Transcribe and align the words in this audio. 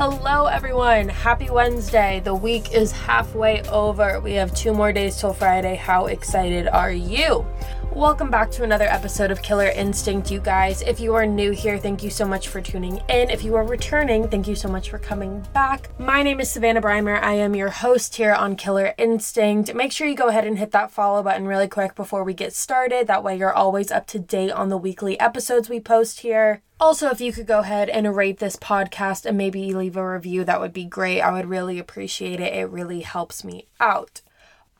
Hello, 0.00 0.46
everyone. 0.46 1.10
Happy 1.10 1.50
Wednesday. 1.50 2.22
The 2.24 2.34
week 2.34 2.72
is 2.72 2.90
halfway 2.90 3.60
over. 3.64 4.18
We 4.20 4.32
have 4.32 4.54
two 4.54 4.72
more 4.72 4.94
days 4.94 5.20
till 5.20 5.34
Friday. 5.34 5.76
How 5.76 6.06
excited 6.06 6.66
are 6.68 6.90
you? 6.90 7.44
Welcome 7.92 8.30
back 8.30 8.50
to 8.52 8.62
another 8.62 8.84
episode 8.84 9.30
of 9.30 9.42
Killer 9.42 9.68
Instinct, 9.68 10.30
you 10.30 10.40
guys. 10.40 10.80
If 10.82 11.00
you 11.00 11.14
are 11.14 11.26
new 11.26 11.50
here, 11.50 11.76
thank 11.76 12.02
you 12.02 12.08
so 12.08 12.24
much 12.24 12.48
for 12.48 12.60
tuning 12.60 12.98
in. 13.08 13.30
If 13.30 13.42
you 13.42 13.56
are 13.56 13.66
returning, 13.66 14.28
thank 14.28 14.46
you 14.46 14.54
so 14.54 14.68
much 14.68 14.90
for 14.90 14.98
coming 14.98 15.44
back. 15.52 15.90
My 15.98 16.22
name 16.22 16.40
is 16.40 16.50
Savannah 16.50 16.80
Brymer. 16.80 17.20
I 17.20 17.34
am 17.34 17.56
your 17.56 17.70
host 17.70 18.14
here 18.14 18.32
on 18.32 18.54
Killer 18.56 18.94
Instinct. 18.96 19.74
Make 19.74 19.92
sure 19.92 20.06
you 20.06 20.14
go 20.14 20.28
ahead 20.28 20.46
and 20.46 20.58
hit 20.58 20.70
that 20.70 20.92
follow 20.92 21.22
button 21.22 21.46
really 21.46 21.68
quick 21.68 21.94
before 21.94 22.22
we 22.22 22.32
get 22.32 22.52
started. 22.52 23.08
That 23.08 23.24
way, 23.24 23.36
you're 23.36 23.52
always 23.52 23.90
up 23.90 24.06
to 24.08 24.18
date 24.18 24.52
on 24.52 24.68
the 24.68 24.78
weekly 24.78 25.18
episodes 25.18 25.68
we 25.68 25.80
post 25.80 26.20
here. 26.20 26.62
Also, 26.78 27.10
if 27.10 27.20
you 27.20 27.32
could 27.32 27.46
go 27.46 27.58
ahead 27.58 27.90
and 27.90 28.16
rate 28.16 28.38
this 28.38 28.56
podcast 28.56 29.26
and 29.26 29.36
maybe 29.36 29.74
leave 29.74 29.96
a 29.96 30.12
review, 30.12 30.44
that 30.44 30.60
would 30.60 30.72
be 30.72 30.86
great. 30.86 31.20
I 31.20 31.32
would 31.32 31.46
really 31.46 31.78
appreciate 31.78 32.40
it. 32.40 32.54
It 32.54 32.70
really 32.70 33.00
helps 33.00 33.44
me 33.44 33.66
out. 33.80 34.22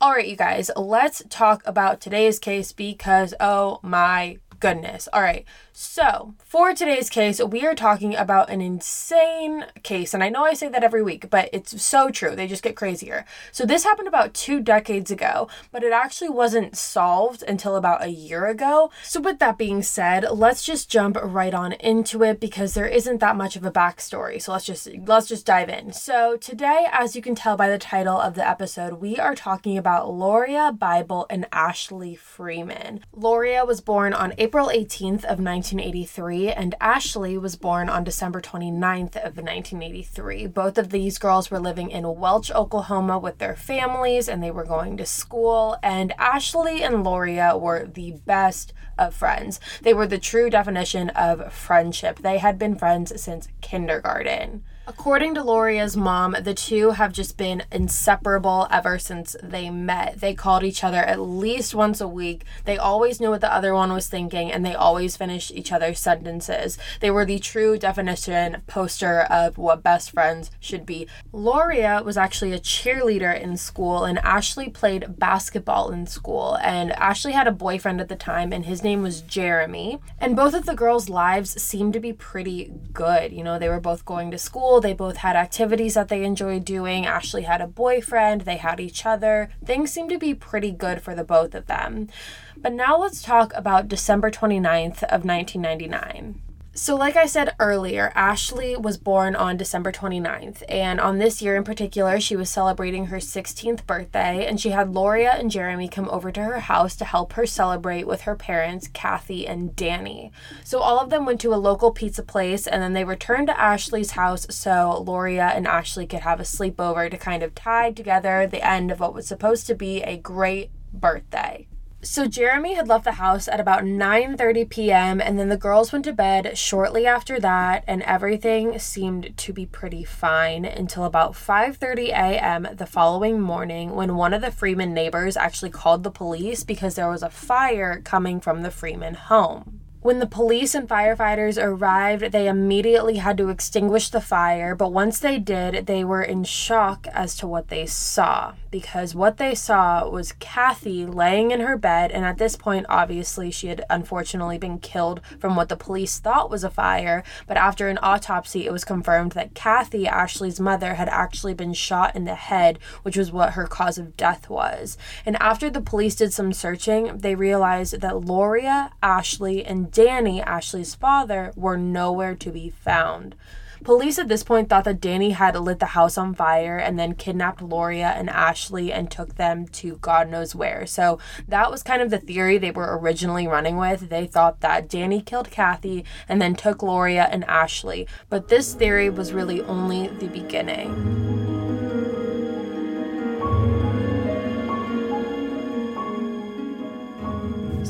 All 0.02 0.12
right, 0.12 0.26
you 0.26 0.34
guys, 0.34 0.70
let's 0.76 1.22
talk 1.28 1.62
about 1.66 2.00
today's 2.00 2.38
case 2.38 2.72
because 2.72 3.34
oh 3.38 3.80
my 3.82 4.38
goodness. 4.60 5.08
All 5.12 5.22
right. 5.22 5.44
So, 5.72 6.34
for 6.44 6.74
today's 6.74 7.08
case, 7.08 7.42
we 7.42 7.66
are 7.66 7.74
talking 7.74 8.14
about 8.14 8.50
an 8.50 8.60
insane 8.60 9.64
case. 9.82 10.12
And 10.12 10.22
I 10.22 10.28
know 10.28 10.44
I 10.44 10.52
say 10.52 10.68
that 10.68 10.84
every 10.84 11.02
week, 11.02 11.30
but 11.30 11.48
it's 11.54 11.82
so 11.82 12.10
true. 12.10 12.36
They 12.36 12.46
just 12.46 12.62
get 12.62 12.76
crazier. 12.76 13.24
So, 13.50 13.64
this 13.64 13.84
happened 13.84 14.06
about 14.06 14.34
two 14.34 14.60
decades 14.60 15.10
ago, 15.10 15.48
but 15.72 15.82
it 15.82 15.92
actually 15.92 16.28
wasn't 16.28 16.76
solved 16.76 17.42
until 17.48 17.76
about 17.76 18.04
a 18.04 18.10
year 18.10 18.46
ago. 18.46 18.90
So, 19.02 19.20
with 19.20 19.38
that 19.38 19.56
being 19.56 19.82
said, 19.82 20.26
let's 20.30 20.62
just 20.62 20.90
jump 20.90 21.16
right 21.22 21.54
on 21.54 21.72
into 21.72 22.22
it 22.22 22.40
because 22.40 22.74
there 22.74 22.86
isn't 22.86 23.20
that 23.20 23.36
much 23.36 23.56
of 23.56 23.64
a 23.64 23.72
backstory. 23.72 24.42
So, 24.42 24.52
let's 24.52 24.66
just 24.66 24.86
let's 25.06 25.28
just 25.28 25.46
dive 25.46 25.70
in. 25.70 25.94
So, 25.94 26.36
today, 26.36 26.86
as 26.92 27.16
you 27.16 27.22
can 27.22 27.34
tell 27.34 27.56
by 27.56 27.70
the 27.70 27.78
title 27.78 28.20
of 28.20 28.34
the 28.34 28.46
episode, 28.46 28.94
we 28.94 29.16
are 29.16 29.34
talking 29.34 29.78
about 29.78 30.08
Lauria 30.08 30.78
Bible 30.78 31.26
and 31.30 31.46
Ashley 31.52 32.14
Freeman. 32.16 33.00
Lauria 33.16 33.66
was 33.66 33.80
born 33.80 34.12
on 34.12 34.34
April 34.36 34.49
18th 34.58 35.24
of 35.24 35.38
1983, 35.38 36.50
and 36.50 36.74
Ashley 36.80 37.38
was 37.38 37.56
born 37.56 37.88
on 37.88 38.04
December 38.04 38.40
29th 38.40 39.16
of 39.16 39.36
1983. 39.36 40.46
Both 40.48 40.76
of 40.76 40.90
these 40.90 41.18
girls 41.18 41.50
were 41.50 41.58
living 41.58 41.90
in 41.90 42.16
Welch, 42.16 42.50
Oklahoma 42.50 43.18
with 43.18 43.38
their 43.38 43.56
families, 43.56 44.28
and 44.28 44.42
they 44.42 44.50
were 44.50 44.64
going 44.64 44.96
to 44.96 45.06
school. 45.06 45.76
And 45.82 46.12
Ashley 46.18 46.82
and 46.82 47.04
Lauria 47.04 47.58
were 47.58 47.86
the 47.86 48.12
best 48.26 48.72
of 48.98 49.14
friends. 49.14 49.60
They 49.82 49.94
were 49.94 50.06
the 50.06 50.18
true 50.18 50.50
definition 50.50 51.10
of 51.10 51.52
friendship. 51.52 52.18
They 52.18 52.38
had 52.38 52.58
been 52.58 52.76
friends 52.76 53.20
since 53.20 53.48
kindergarten. 53.60 54.64
According 54.90 55.36
to 55.36 55.44
Lauria's 55.44 55.96
mom, 55.96 56.34
the 56.42 56.52
two 56.52 56.90
have 56.90 57.12
just 57.12 57.36
been 57.36 57.62
inseparable 57.70 58.66
ever 58.72 58.98
since 58.98 59.36
they 59.40 59.70
met. 59.70 60.18
They 60.20 60.34
called 60.34 60.64
each 60.64 60.82
other 60.82 60.98
at 60.98 61.20
least 61.20 61.76
once 61.76 62.00
a 62.00 62.08
week. 62.08 62.44
They 62.64 62.76
always 62.76 63.20
knew 63.20 63.30
what 63.30 63.40
the 63.40 63.54
other 63.54 63.72
one 63.72 63.92
was 63.92 64.08
thinking 64.08 64.50
and 64.50 64.66
they 64.66 64.74
always 64.74 65.16
finished 65.16 65.52
each 65.52 65.70
other's 65.70 66.00
sentences. 66.00 66.76
They 66.98 67.08
were 67.08 67.24
the 67.24 67.38
true 67.38 67.78
definition 67.78 68.62
poster 68.66 69.20
of 69.20 69.58
what 69.58 69.84
best 69.84 70.10
friends 70.10 70.50
should 70.58 70.84
be. 70.84 71.06
Lauria 71.32 72.04
was 72.04 72.16
actually 72.16 72.52
a 72.52 72.58
cheerleader 72.58 73.40
in 73.40 73.56
school 73.56 74.02
and 74.02 74.18
Ashley 74.18 74.68
played 74.70 75.20
basketball 75.20 75.92
in 75.92 76.08
school. 76.08 76.58
And 76.62 76.90
Ashley 76.94 77.30
had 77.30 77.46
a 77.46 77.52
boyfriend 77.52 78.00
at 78.00 78.08
the 78.08 78.16
time 78.16 78.52
and 78.52 78.64
his 78.64 78.82
name 78.82 79.02
was 79.02 79.20
Jeremy. 79.20 80.00
And 80.18 80.34
both 80.34 80.52
of 80.52 80.66
the 80.66 80.74
girls' 80.74 81.08
lives 81.08 81.62
seemed 81.62 81.92
to 81.92 82.00
be 82.00 82.12
pretty 82.12 82.72
good. 82.92 83.32
You 83.32 83.44
know, 83.44 83.56
they 83.56 83.68
were 83.68 83.78
both 83.78 84.04
going 84.04 84.32
to 84.32 84.38
school 84.38 84.79
they 84.80 84.92
both 84.92 85.18
had 85.18 85.36
activities 85.36 85.94
that 85.94 86.08
they 86.08 86.24
enjoyed 86.24 86.64
doing. 86.64 87.06
Ashley 87.06 87.42
had 87.42 87.60
a 87.60 87.66
boyfriend, 87.66 88.42
they 88.42 88.56
had 88.56 88.80
each 88.80 89.06
other. 89.06 89.50
Things 89.64 89.92
seemed 89.92 90.10
to 90.10 90.18
be 90.18 90.34
pretty 90.34 90.70
good 90.72 91.02
for 91.02 91.14
the 91.14 91.24
both 91.24 91.54
of 91.54 91.66
them. 91.66 92.08
But 92.56 92.72
now 92.72 92.98
let's 92.98 93.22
talk 93.22 93.52
about 93.54 93.88
December 93.88 94.30
29th 94.30 95.02
of 95.04 95.24
1999. 95.24 96.40
So, 96.72 96.94
like 96.94 97.16
I 97.16 97.26
said 97.26 97.56
earlier, 97.58 98.12
Ashley 98.14 98.76
was 98.76 98.96
born 98.96 99.34
on 99.34 99.56
December 99.56 99.90
29th, 99.90 100.62
and 100.68 101.00
on 101.00 101.18
this 101.18 101.42
year 101.42 101.56
in 101.56 101.64
particular, 101.64 102.20
she 102.20 102.36
was 102.36 102.48
celebrating 102.48 103.06
her 103.06 103.16
16th 103.16 103.84
birthday, 103.86 104.46
and 104.46 104.60
she 104.60 104.70
had 104.70 104.92
Lauria 104.92 105.36
and 105.36 105.50
Jeremy 105.50 105.88
come 105.88 106.08
over 106.10 106.30
to 106.30 106.44
her 106.44 106.60
house 106.60 106.94
to 106.96 107.04
help 107.04 107.32
her 107.32 107.44
celebrate 107.44 108.06
with 108.06 108.20
her 108.20 108.36
parents, 108.36 108.86
Kathy 108.86 109.48
and 109.48 109.74
Danny. 109.74 110.30
So, 110.62 110.78
all 110.78 111.00
of 111.00 111.10
them 111.10 111.26
went 111.26 111.40
to 111.40 111.52
a 111.52 111.56
local 111.56 111.90
pizza 111.90 112.22
place, 112.22 112.68
and 112.68 112.80
then 112.80 112.92
they 112.92 113.04
returned 113.04 113.48
to 113.48 113.60
Ashley's 113.60 114.12
house 114.12 114.46
so 114.48 115.04
Lauria 115.04 115.54
and 115.56 115.66
Ashley 115.66 116.06
could 116.06 116.20
have 116.20 116.38
a 116.38 116.44
sleepover 116.44 117.10
to 117.10 117.18
kind 117.18 117.42
of 117.42 117.52
tie 117.52 117.90
together 117.90 118.46
the 118.46 118.64
end 118.64 118.92
of 118.92 119.00
what 119.00 119.12
was 119.12 119.26
supposed 119.26 119.66
to 119.66 119.74
be 119.74 120.02
a 120.02 120.16
great 120.16 120.70
birthday. 120.92 121.66
So 122.02 122.26
Jeremy 122.26 122.74
had 122.74 122.88
left 122.88 123.04
the 123.04 123.12
house 123.12 123.46
at 123.46 123.60
about 123.60 123.84
9:30 123.84 124.70
p.m. 124.70 125.20
and 125.20 125.38
then 125.38 125.50
the 125.50 125.56
girls 125.58 125.92
went 125.92 126.06
to 126.06 126.14
bed 126.14 126.56
shortly 126.56 127.06
after 127.06 127.38
that 127.40 127.84
and 127.86 128.02
everything 128.04 128.78
seemed 128.78 129.36
to 129.36 129.52
be 129.52 129.66
pretty 129.66 130.02
fine 130.04 130.64
until 130.64 131.04
about 131.04 131.34
5:30 131.34 132.08
a.m. 132.08 132.68
the 132.72 132.86
following 132.86 133.38
morning 133.38 133.94
when 133.94 134.16
one 134.16 134.32
of 134.32 134.40
the 134.40 134.50
Freeman 134.50 134.94
neighbors 134.94 135.36
actually 135.36 135.70
called 135.70 136.02
the 136.02 136.10
police 136.10 136.64
because 136.64 136.94
there 136.94 137.10
was 137.10 137.22
a 137.22 137.28
fire 137.28 138.00
coming 138.00 138.40
from 138.40 138.62
the 138.62 138.70
Freeman 138.70 139.14
home. 139.14 139.79
When 140.02 140.18
the 140.18 140.26
police 140.26 140.74
and 140.74 140.88
firefighters 140.88 141.62
arrived, 141.62 142.32
they 142.32 142.48
immediately 142.48 143.16
had 143.16 143.36
to 143.36 143.50
extinguish 143.50 144.08
the 144.08 144.22
fire, 144.22 144.74
but 144.74 144.94
once 144.94 145.18
they 145.18 145.38
did, 145.38 145.84
they 145.86 146.04
were 146.04 146.22
in 146.22 146.42
shock 146.44 147.06
as 147.12 147.36
to 147.36 147.46
what 147.46 147.68
they 147.68 147.84
saw 147.84 148.54
because 148.70 149.14
what 149.14 149.36
they 149.36 149.54
saw 149.54 150.08
was 150.08 150.32
Kathy 150.32 151.04
laying 151.04 151.50
in 151.50 151.60
her 151.60 151.76
bed, 151.76 152.10
and 152.10 152.24
at 152.24 152.38
this 152.38 152.56
point, 152.56 152.86
obviously, 152.88 153.50
she 153.50 153.66
had 153.66 153.84
unfortunately 153.90 154.58
been 154.58 154.78
killed 154.78 155.20
from 155.38 155.56
what 155.56 155.68
the 155.68 155.76
police 155.76 156.18
thought 156.18 156.50
was 156.50 156.64
a 156.64 156.70
fire. 156.70 157.24
But 157.46 157.56
after 157.56 157.88
an 157.88 157.98
autopsy, 158.02 158.66
it 158.66 158.72
was 158.72 158.84
confirmed 158.84 159.32
that 159.32 159.54
Kathy, 159.54 160.06
Ashley's 160.06 160.60
mother, 160.60 160.94
had 160.94 161.08
actually 161.08 161.54
been 161.54 161.72
shot 161.72 162.14
in 162.14 162.24
the 162.24 162.34
head, 162.34 162.78
which 163.02 163.16
was 163.16 163.32
what 163.32 163.54
her 163.54 163.66
cause 163.66 163.98
of 163.98 164.16
death 164.16 164.48
was. 164.48 164.96
And 165.26 165.36
after 165.40 165.68
the 165.68 165.80
police 165.80 166.14
did 166.14 166.32
some 166.32 166.52
searching, 166.52 167.18
they 167.18 167.34
realized 167.34 168.00
that 168.00 168.12
Lauria, 168.14 168.90
Ashley, 169.02 169.64
and 169.64 169.89
Danny, 169.90 170.40
Ashley's 170.40 170.94
father, 170.94 171.52
were 171.56 171.76
nowhere 171.76 172.34
to 172.34 172.50
be 172.50 172.70
found. 172.70 173.34
Police 173.82 174.18
at 174.18 174.28
this 174.28 174.42
point 174.42 174.68
thought 174.68 174.84
that 174.84 175.00
Danny 175.00 175.30
had 175.30 175.56
lit 175.56 175.78
the 175.78 175.86
house 175.86 176.18
on 176.18 176.34
fire 176.34 176.76
and 176.76 176.98
then 176.98 177.14
kidnapped 177.14 177.60
Lauria 177.60 178.14
and 178.14 178.28
Ashley 178.28 178.92
and 178.92 179.10
took 179.10 179.36
them 179.36 179.66
to 179.68 179.96
God 180.02 180.28
knows 180.28 180.54
where. 180.54 180.84
So 180.84 181.18
that 181.48 181.70
was 181.70 181.82
kind 181.82 182.02
of 182.02 182.10
the 182.10 182.18
theory 182.18 182.58
they 182.58 182.72
were 182.72 182.98
originally 182.98 183.46
running 183.46 183.78
with. 183.78 184.10
They 184.10 184.26
thought 184.26 184.60
that 184.60 184.88
Danny 184.90 185.22
killed 185.22 185.50
Kathy 185.50 186.04
and 186.28 186.42
then 186.42 186.56
took 186.56 186.78
Lauria 186.80 187.28
and 187.30 187.42
Ashley. 187.44 188.06
But 188.28 188.48
this 188.48 188.74
theory 188.74 189.08
was 189.08 189.32
really 189.32 189.62
only 189.62 190.08
the 190.08 190.28
beginning. 190.28 191.49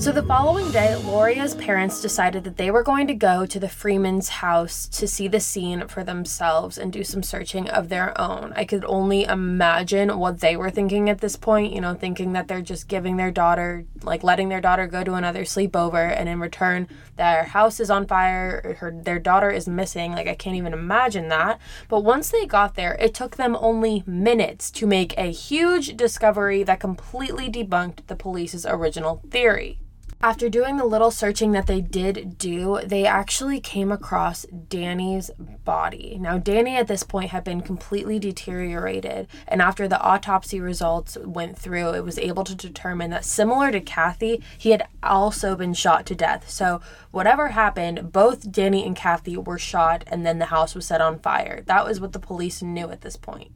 So 0.01 0.13
the 0.13 0.23
following 0.23 0.71
day, 0.73 0.97
Lauria's 0.97 1.55
parents 1.55 2.01
decided 2.01 2.43
that 2.45 2.57
they 2.57 2.71
were 2.71 2.83
going 2.83 3.07
to 3.09 3.15
go 3.15 3.45
to 3.45 3.61
the 3.61 3.69
Freeman's 3.69 4.31
house 4.31 4.87
to 4.87 5.07
see 5.07 5.29
the 5.29 5.41
scene 5.41 5.87
for 5.89 6.03
themselves 6.03 6.79
and 6.79 6.91
do 6.91 7.05
some 7.05 7.23
searching 7.23 7.69
of 7.69 7.91
their 7.91 8.19
own. 8.19 8.55
I 8.57 8.65
could 8.65 8.83
only 8.87 9.25
imagine 9.25 10.19
what 10.19 10.41
they 10.41 10.57
were 10.57 10.71
thinking 10.71 11.11
at 11.11 11.21
this 11.21 11.37
point, 11.37 11.75
you 11.75 11.83
know, 11.83 11.93
thinking 11.93 12.33
that 12.33 12.49
they're 12.49 12.63
just 12.63 12.89
giving 12.89 13.19
their 13.19 13.31
daughter, 13.31 13.85
like 14.03 14.23
letting 14.23 14.49
their 14.49 14.63
daughter 14.63 14.87
go 14.87 15.05
to 15.05 15.17
another 15.17 15.43
sleepover, 15.43 16.11
and 16.17 16.31
in 16.31 16.41
return, 16.41 16.89
their 17.17 17.45
house 17.45 17.79
is 17.79 17.91
on 17.91 18.07
fire, 18.07 18.79
her, 18.81 18.91
their 18.91 19.19
daughter 19.19 19.51
is 19.51 19.69
missing. 19.69 20.13
Like, 20.13 20.29
I 20.29 20.35
can't 20.35 20.57
even 20.57 20.73
imagine 20.73 21.29
that. 21.29 21.61
But 21.91 22.05
once 22.05 22.31
they 22.31 22.47
got 22.47 22.75
there, 22.75 22.95
it 22.95 23.13
took 23.13 23.37
them 23.37 23.55
only 23.61 24.03
minutes 24.07 24.71
to 24.71 24.87
make 24.87 25.13
a 25.19 25.31
huge 25.31 25.95
discovery 25.95 26.63
that 26.63 26.81
completely 26.81 27.51
debunked 27.51 28.07
the 28.07 28.17
police's 28.17 28.65
original 28.65 29.21
theory. 29.31 29.79
After 30.23 30.51
doing 30.51 30.77
the 30.77 30.85
little 30.85 31.11
searching 31.11 31.53
that 31.53 31.67
they 31.67 31.81
did 31.81 32.37
do, 32.37 32.79
they 32.85 33.07
actually 33.07 33.59
came 33.59 33.91
across 33.91 34.45
Danny's 34.69 35.31
body. 35.65 36.19
Now, 36.21 36.37
Danny 36.37 36.77
at 36.77 36.89
this 36.89 37.03
point 37.03 37.31
had 37.31 37.43
been 37.43 37.63
completely 37.63 38.19
deteriorated, 38.19 39.29
and 39.49 39.63
after 39.63 39.89
the 39.89 39.99
autopsy 40.03 40.61
results 40.61 41.17
went 41.25 41.59
through, 41.59 41.95
it 41.95 42.05
was 42.05 42.19
able 42.19 42.45
to 42.45 42.55
determine 42.55 43.09
that 43.13 43.25
similar 43.25 43.73
to 43.73 43.81
Kathy, 43.81 44.43
he 44.59 44.73
had 44.73 44.87
also 45.03 45.57
been 45.57 45.73
shot 45.73 46.05
to 46.05 46.15
death. 46.15 46.51
So, 46.51 46.83
whatever 47.13 47.49
happened, 47.49 48.13
both 48.13 48.53
Danny 48.53 48.85
and 48.85 48.95
Kathy 48.95 49.39
were 49.39 49.59
shot, 49.59 50.05
and 50.07 50.27
then 50.27 50.39
the 50.39 50.47
house 50.47 50.75
was 50.75 50.85
set 50.85 51.01
on 51.01 51.19
fire. 51.19 51.63
That 51.65 51.87
was 51.87 51.99
what 51.99 52.13
the 52.13 52.19
police 52.19 52.61
knew 52.61 52.91
at 52.91 53.01
this 53.01 53.17
point. 53.17 53.53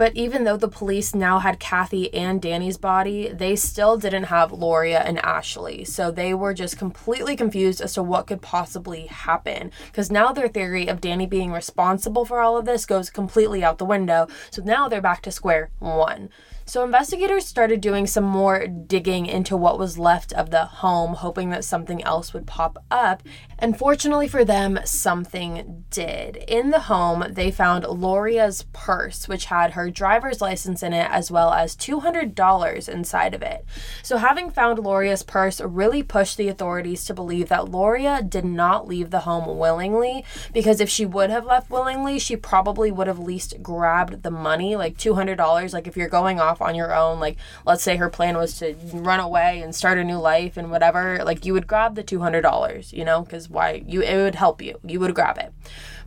But 0.00 0.16
even 0.16 0.44
though 0.44 0.56
the 0.56 0.66
police 0.66 1.14
now 1.14 1.40
had 1.40 1.60
Kathy 1.60 2.14
and 2.14 2.40
Danny's 2.40 2.78
body, 2.78 3.28
they 3.28 3.54
still 3.54 3.98
didn't 3.98 4.32
have 4.32 4.50
Lauria 4.50 5.04
and 5.04 5.18
Ashley. 5.18 5.84
So 5.84 6.10
they 6.10 6.32
were 6.32 6.54
just 6.54 6.78
completely 6.78 7.36
confused 7.36 7.82
as 7.82 7.92
to 7.92 8.02
what 8.02 8.26
could 8.26 8.40
possibly 8.40 9.08
happen. 9.08 9.70
Because 9.88 10.10
now 10.10 10.32
their 10.32 10.48
theory 10.48 10.88
of 10.88 11.02
Danny 11.02 11.26
being 11.26 11.52
responsible 11.52 12.24
for 12.24 12.40
all 12.40 12.56
of 12.56 12.64
this 12.64 12.86
goes 12.86 13.10
completely 13.10 13.62
out 13.62 13.76
the 13.76 13.84
window. 13.84 14.26
So 14.50 14.62
now 14.62 14.88
they're 14.88 15.02
back 15.02 15.20
to 15.20 15.30
square 15.30 15.68
one. 15.80 16.30
So 16.70 16.84
investigators 16.84 17.46
started 17.46 17.80
doing 17.80 18.06
some 18.06 18.22
more 18.22 18.68
digging 18.68 19.26
into 19.26 19.56
what 19.56 19.76
was 19.76 19.98
left 19.98 20.32
of 20.32 20.50
the 20.50 20.66
home, 20.66 21.14
hoping 21.14 21.50
that 21.50 21.64
something 21.64 22.00
else 22.04 22.32
would 22.32 22.46
pop 22.46 22.84
up. 22.92 23.24
And 23.58 23.76
fortunately 23.76 24.28
for 24.28 24.44
them, 24.44 24.78
something 24.84 25.84
did. 25.90 26.36
In 26.36 26.70
the 26.70 26.82
home, 26.82 27.26
they 27.28 27.50
found 27.50 27.82
Lauria's 27.82 28.66
purse, 28.72 29.26
which 29.26 29.46
had 29.46 29.72
her 29.72 29.90
driver's 29.90 30.40
license 30.40 30.84
in 30.84 30.92
it, 30.92 31.10
as 31.10 31.28
well 31.28 31.52
as 31.52 31.74
$200 31.74 32.88
inside 32.88 33.34
of 33.34 33.42
it. 33.42 33.64
So 34.04 34.18
having 34.18 34.48
found 34.48 34.78
Lauria's 34.78 35.24
purse 35.24 35.60
really 35.60 36.04
pushed 36.04 36.36
the 36.36 36.48
authorities 36.48 37.04
to 37.06 37.14
believe 37.14 37.48
that 37.48 37.66
Lauria 37.66 38.22
did 38.22 38.44
not 38.44 38.86
leave 38.86 39.10
the 39.10 39.20
home 39.20 39.58
willingly, 39.58 40.24
because 40.54 40.80
if 40.80 40.88
she 40.88 41.04
would 41.04 41.30
have 41.30 41.44
left 41.44 41.68
willingly, 41.68 42.20
she 42.20 42.36
probably 42.36 42.92
would 42.92 43.08
have 43.08 43.18
at 43.18 43.26
least 43.26 43.60
grabbed 43.60 44.22
the 44.22 44.30
money, 44.30 44.76
like 44.76 44.96
$200. 44.96 45.72
Like 45.72 45.88
if 45.88 45.96
you're 45.96 46.08
going 46.08 46.38
off 46.38 46.59
on 46.62 46.74
your 46.74 46.94
own. 46.94 47.20
Like, 47.20 47.36
let's 47.66 47.82
say 47.82 47.96
her 47.96 48.08
plan 48.08 48.36
was 48.36 48.58
to 48.58 48.74
run 48.92 49.20
away 49.20 49.60
and 49.60 49.74
start 49.74 49.98
a 49.98 50.04
new 50.04 50.18
life 50.18 50.56
and 50.56 50.70
whatever. 50.70 51.22
Like, 51.24 51.44
you 51.44 51.52
would 51.52 51.66
grab 51.66 51.94
the 51.94 52.04
$200, 52.04 52.92
you 52.92 53.04
know, 53.04 53.22
because 53.22 53.48
why? 53.48 53.82
You 53.86 54.02
It 54.02 54.16
would 54.16 54.34
help 54.34 54.62
you. 54.62 54.78
You 54.84 55.00
would 55.00 55.14
grab 55.14 55.38
it. 55.38 55.52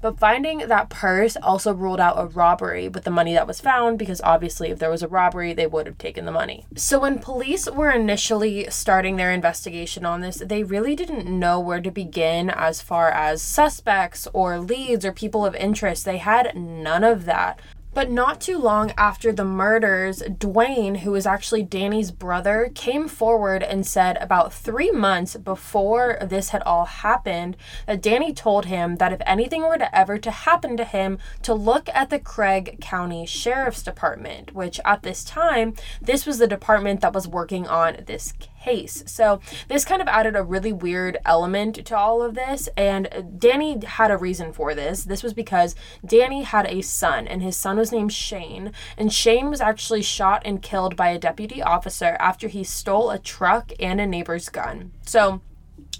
But 0.03 0.19
finding 0.19 0.57
that 0.57 0.89
purse 0.89 1.37
also 1.41 1.73
ruled 1.73 2.01
out 2.01 2.19
a 2.19 2.25
robbery 2.25 2.89
with 2.89 3.05
the 3.05 3.09
money 3.09 3.33
that 3.35 3.47
was 3.47 3.61
found 3.61 3.97
because 3.97 4.19
obviously, 4.21 4.69
if 4.69 4.77
there 4.77 4.89
was 4.89 5.01
a 5.01 5.07
robbery, 5.07 5.53
they 5.53 5.65
would 5.65 5.85
have 5.85 5.97
taken 5.97 6.25
the 6.25 6.31
money. 6.31 6.65
So, 6.75 6.99
when 6.99 7.19
police 7.19 7.71
were 7.71 7.89
initially 7.89 8.69
starting 8.69 9.15
their 9.15 9.31
investigation 9.31 10.05
on 10.05 10.19
this, 10.19 10.43
they 10.45 10.61
really 10.61 10.93
didn't 10.93 11.27
know 11.27 11.57
where 11.57 11.79
to 11.79 11.89
begin 11.89 12.49
as 12.49 12.81
far 12.81 13.11
as 13.11 13.41
suspects 13.41 14.27
or 14.33 14.59
leads 14.59 15.05
or 15.05 15.13
people 15.13 15.45
of 15.45 15.55
interest. 15.55 16.03
They 16.03 16.17
had 16.17 16.53
none 16.53 17.05
of 17.05 17.23
that. 17.23 17.61
But 17.93 18.09
not 18.09 18.41
too 18.41 18.57
long 18.57 18.91
after 18.97 19.31
the 19.31 19.45
murders, 19.45 20.23
Dwayne, 20.23 20.99
who 20.99 21.11
was 21.11 21.27
actually 21.27 21.61
Danny's 21.61 22.09
brother, 22.09 22.71
came 22.73 23.07
forward 23.07 23.61
and 23.61 23.85
said 23.85 24.17
about 24.17 24.51
three 24.51 24.89
months 24.89 25.35
before 25.35 26.17
this 26.19 26.49
had 26.49 26.63
all 26.63 26.85
happened 26.85 27.55
that 27.85 28.01
Danny 28.01 28.33
told 28.33 28.65
him 28.65 28.95
that 28.95 29.13
if 29.13 29.21
anything 29.27 29.61
were 29.61 29.77
to 29.77 29.95
ever 29.95 30.17
to 30.17 30.31
happen 30.31 30.75
to 30.77 30.85
him, 30.85 31.19
to 31.43 31.53
look 31.53 31.87
at 31.93 32.09
the 32.09 32.19
Craig 32.19 32.79
County 32.81 33.27
Sheriff's 33.27 33.83
Department, 33.83 34.55
which 34.55 34.79
at 34.83 35.03
this 35.03 35.23
time, 35.23 35.75
this 36.01 36.25
was 36.25 36.39
the 36.39 36.47
department 36.47 37.01
that 37.01 37.13
was 37.13 37.27
working 37.27 37.67
on 37.67 37.97
this 38.07 38.31
case 38.31 38.49
case. 38.63 39.03
So 39.05 39.39
this 39.67 39.85
kind 39.85 40.01
of 40.01 40.07
added 40.07 40.35
a 40.35 40.43
really 40.43 40.73
weird 40.73 41.17
element 41.25 41.85
to 41.85 41.97
all 41.97 42.21
of 42.21 42.35
this. 42.35 42.69
And 42.77 43.37
Danny 43.37 43.83
had 43.85 44.11
a 44.11 44.17
reason 44.17 44.53
for 44.53 44.73
this. 44.73 45.03
This 45.03 45.23
was 45.23 45.33
because 45.33 45.75
Danny 46.05 46.43
had 46.43 46.65
a 46.67 46.81
son, 46.81 47.27
and 47.27 47.41
his 47.41 47.57
son 47.57 47.77
was 47.77 47.91
named 47.91 48.13
Shane. 48.13 48.71
And 48.97 49.11
Shane 49.11 49.49
was 49.49 49.61
actually 49.61 50.01
shot 50.01 50.41
and 50.45 50.61
killed 50.61 50.95
by 50.95 51.09
a 51.09 51.19
deputy 51.19 51.61
officer 51.61 52.15
after 52.19 52.47
he 52.47 52.63
stole 52.63 53.11
a 53.11 53.19
truck 53.19 53.71
and 53.79 53.99
a 53.99 54.07
neighbor's 54.07 54.49
gun. 54.49 54.91
So 55.05 55.41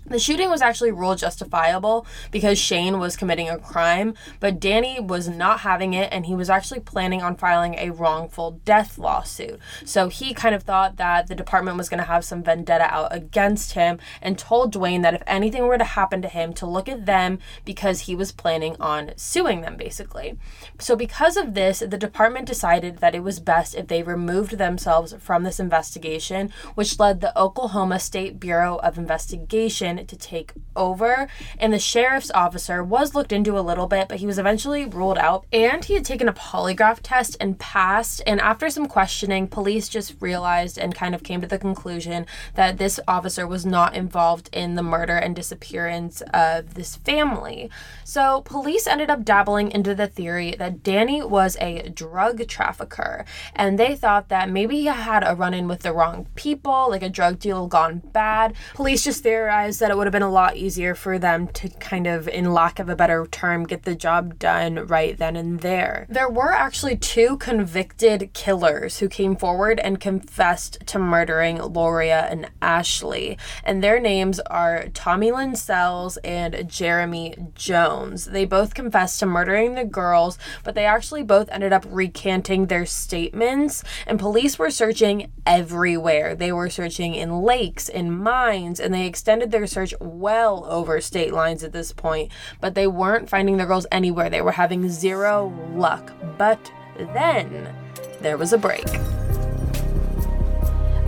the 0.05 0.19
shooting 0.19 0.49
was 0.49 0.61
actually 0.61 0.91
ruled 0.91 1.17
justifiable 1.17 2.05
because 2.31 2.59
Shane 2.59 2.99
was 2.99 3.15
committing 3.15 3.49
a 3.49 3.57
crime, 3.57 4.13
but 4.39 4.59
Danny 4.59 4.99
was 4.99 5.29
not 5.29 5.61
having 5.61 5.93
it 5.93 6.09
and 6.11 6.25
he 6.25 6.35
was 6.35 6.49
actually 6.49 6.81
planning 6.81 7.21
on 7.21 7.37
filing 7.37 7.75
a 7.75 7.91
wrongful 7.91 8.59
death 8.65 8.97
lawsuit. 8.97 9.59
So 9.85 10.09
he 10.09 10.33
kind 10.33 10.53
of 10.53 10.63
thought 10.63 10.97
that 10.97 11.27
the 11.27 11.35
department 11.35 11.77
was 11.77 11.89
going 11.89 11.99
to 11.99 12.05
have 12.05 12.25
some 12.25 12.43
vendetta 12.43 12.93
out 12.93 13.15
against 13.15 13.73
him 13.73 13.99
and 14.21 14.37
told 14.37 14.73
Dwayne 14.73 15.03
that 15.03 15.13
if 15.13 15.23
anything 15.25 15.65
were 15.65 15.77
to 15.77 15.83
happen 15.83 16.21
to 16.21 16.27
him, 16.27 16.53
to 16.53 16.65
look 16.65 16.89
at 16.89 17.05
them 17.05 17.39
because 17.63 18.01
he 18.01 18.15
was 18.15 18.31
planning 18.31 18.75
on 18.79 19.11
suing 19.15 19.61
them 19.61 19.77
basically. 19.77 20.37
So, 20.79 20.95
because 20.95 21.37
of 21.37 21.53
this, 21.53 21.79
the 21.79 21.97
department 21.97 22.47
decided 22.47 22.97
that 22.97 23.15
it 23.15 23.23
was 23.23 23.39
best 23.39 23.75
if 23.75 23.87
they 23.87 24.03
removed 24.03 24.57
themselves 24.57 25.15
from 25.19 25.43
this 25.43 25.59
investigation, 25.59 26.51
which 26.75 26.99
led 26.99 27.21
the 27.21 27.37
Oklahoma 27.39 27.99
State 27.99 28.39
Bureau 28.39 28.77
of 28.77 28.97
Investigation 28.97 29.92
to 29.97 30.15
take 30.15 30.53
over. 30.75 31.27
And 31.57 31.73
the 31.73 31.79
sheriff's 31.79 32.31
officer 32.31 32.83
was 32.83 33.15
looked 33.15 33.31
into 33.31 33.57
a 33.57 33.61
little 33.61 33.87
bit, 33.87 34.07
but 34.07 34.19
he 34.19 34.25
was 34.25 34.39
eventually 34.39 34.85
ruled 34.85 35.17
out. 35.17 35.45
And 35.51 35.83
he 35.85 35.93
had 35.93 36.05
taken 36.05 36.27
a 36.27 36.33
polygraph 36.33 36.99
test 37.01 37.37
and 37.39 37.59
passed. 37.59 38.21
And 38.25 38.39
after 38.41 38.69
some 38.69 38.87
questioning, 38.87 39.47
police 39.47 39.87
just 39.89 40.15
realized 40.21 40.77
and 40.77 40.95
kind 40.95 41.15
of 41.15 41.23
came 41.23 41.41
to 41.41 41.47
the 41.47 41.57
conclusion 41.57 42.25
that 42.55 42.77
this 42.77 42.99
officer 43.07 43.47
was 43.47 43.65
not 43.65 43.95
involved 43.95 44.49
in 44.51 44.75
the 44.75 44.83
murder 44.83 45.17
and 45.17 45.35
disappearance 45.35 46.21
of 46.33 46.73
this 46.73 46.95
family. 46.95 47.69
So 48.03 48.41
police 48.41 48.87
ended 48.87 49.09
up 49.09 49.23
dabbling 49.23 49.71
into 49.71 49.95
the 49.95 50.07
theory 50.07 50.55
that 50.57 50.83
Danny 50.83 51.21
was 51.23 51.57
a 51.59 51.89
drug 51.89 52.47
trafficker. 52.47 53.25
And 53.55 53.79
they 53.79 53.95
thought 53.95 54.29
that 54.29 54.49
maybe 54.49 54.77
he 54.77 54.85
had 54.85 55.23
a 55.25 55.35
run 55.35 55.53
in 55.53 55.67
with 55.67 55.81
the 55.81 55.93
wrong 55.93 56.27
people, 56.35 56.89
like 56.89 57.03
a 57.03 57.09
drug 57.09 57.39
deal 57.39 57.67
gone 57.67 58.01
bad. 58.11 58.53
Police 58.73 59.03
just 59.03 59.23
theorized 59.23 59.79
that 59.83 59.91
it 59.91 59.97
would 59.97 60.07
have 60.07 60.13
been 60.13 60.21
a 60.21 60.31
lot 60.31 60.55
easier 60.55 60.95
for 60.95 61.19
them 61.19 61.45
to 61.49 61.67
kind 61.67 62.07
of, 62.07 62.29
in 62.29 62.53
lack 62.53 62.79
of 62.79 62.87
a 62.87 62.95
better 62.95 63.27
term, 63.27 63.65
get 63.65 63.83
the 63.83 63.95
job 63.95 64.39
done 64.39 64.87
right 64.87 65.17
then 65.17 65.35
and 65.35 65.59
there. 65.59 66.07
There 66.09 66.29
were 66.29 66.53
actually 66.53 66.95
two 66.95 67.35
convicted 67.35 68.31
killers 68.31 68.99
who 68.99 69.09
came 69.09 69.35
forward 69.35 69.81
and 69.81 69.99
confessed 69.99 70.77
to 70.85 70.99
murdering 70.99 71.57
Lauria 71.57 72.31
and 72.31 72.49
Ashley, 72.61 73.37
and 73.65 73.83
their 73.83 73.99
names 73.99 74.39
are 74.39 74.87
Tommy 74.93 75.33
Lynn 75.33 75.57
Sells 75.57 76.15
and 76.23 76.69
Jeremy 76.69 77.35
Jones. 77.53 78.27
They 78.27 78.45
both 78.45 78.73
confessed 78.73 79.19
to 79.19 79.25
murdering 79.25 79.75
the 79.75 79.83
girls, 79.83 80.37
but 80.63 80.75
they 80.75 80.85
actually 80.85 81.23
both 81.23 81.49
ended 81.49 81.73
up 81.73 81.85
recanting 81.89 82.67
their 82.67 82.85
statements, 82.85 83.83
and 84.07 84.17
police 84.17 84.57
were 84.57 84.71
searching 84.71 85.29
everywhere. 85.45 86.35
They 86.35 86.53
were 86.53 86.69
searching 86.69 87.15
in 87.15 87.41
lakes, 87.41 87.89
in 87.89 88.17
mines, 88.17 88.79
and 88.79 88.93
they 88.93 89.07
extended 89.07 89.51
their 89.51 89.67
well 89.99 90.65
over 90.69 91.01
state 91.01 91.33
lines 91.33 91.63
at 91.63 91.73
this 91.73 91.91
point, 91.91 92.31
but 92.61 92.75
they 92.75 92.87
weren't 92.87 93.29
finding 93.29 93.57
the 93.57 93.65
girls 93.65 93.85
anywhere. 93.91 94.29
They 94.29 94.41
were 94.41 94.51
having 94.51 94.89
zero 94.89 95.53
luck. 95.73 96.11
But 96.37 96.71
then 96.97 97.73
there 98.21 98.37
was 98.37 98.53
a 98.53 98.57
break. 98.57 98.87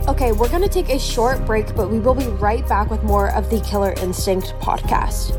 Okay, 0.08 0.30
we're 0.30 0.48
going 0.48 0.62
to 0.62 0.68
take 0.68 0.88
a 0.88 0.98
short 0.98 1.44
break, 1.44 1.74
but 1.74 1.90
we 1.90 1.98
will 1.98 2.14
be 2.14 2.26
right 2.26 2.66
back 2.68 2.90
with 2.90 3.02
more 3.02 3.34
of 3.34 3.50
the 3.50 3.60
Killer 3.62 3.92
Instinct 3.94 4.54
podcast. 4.60 5.36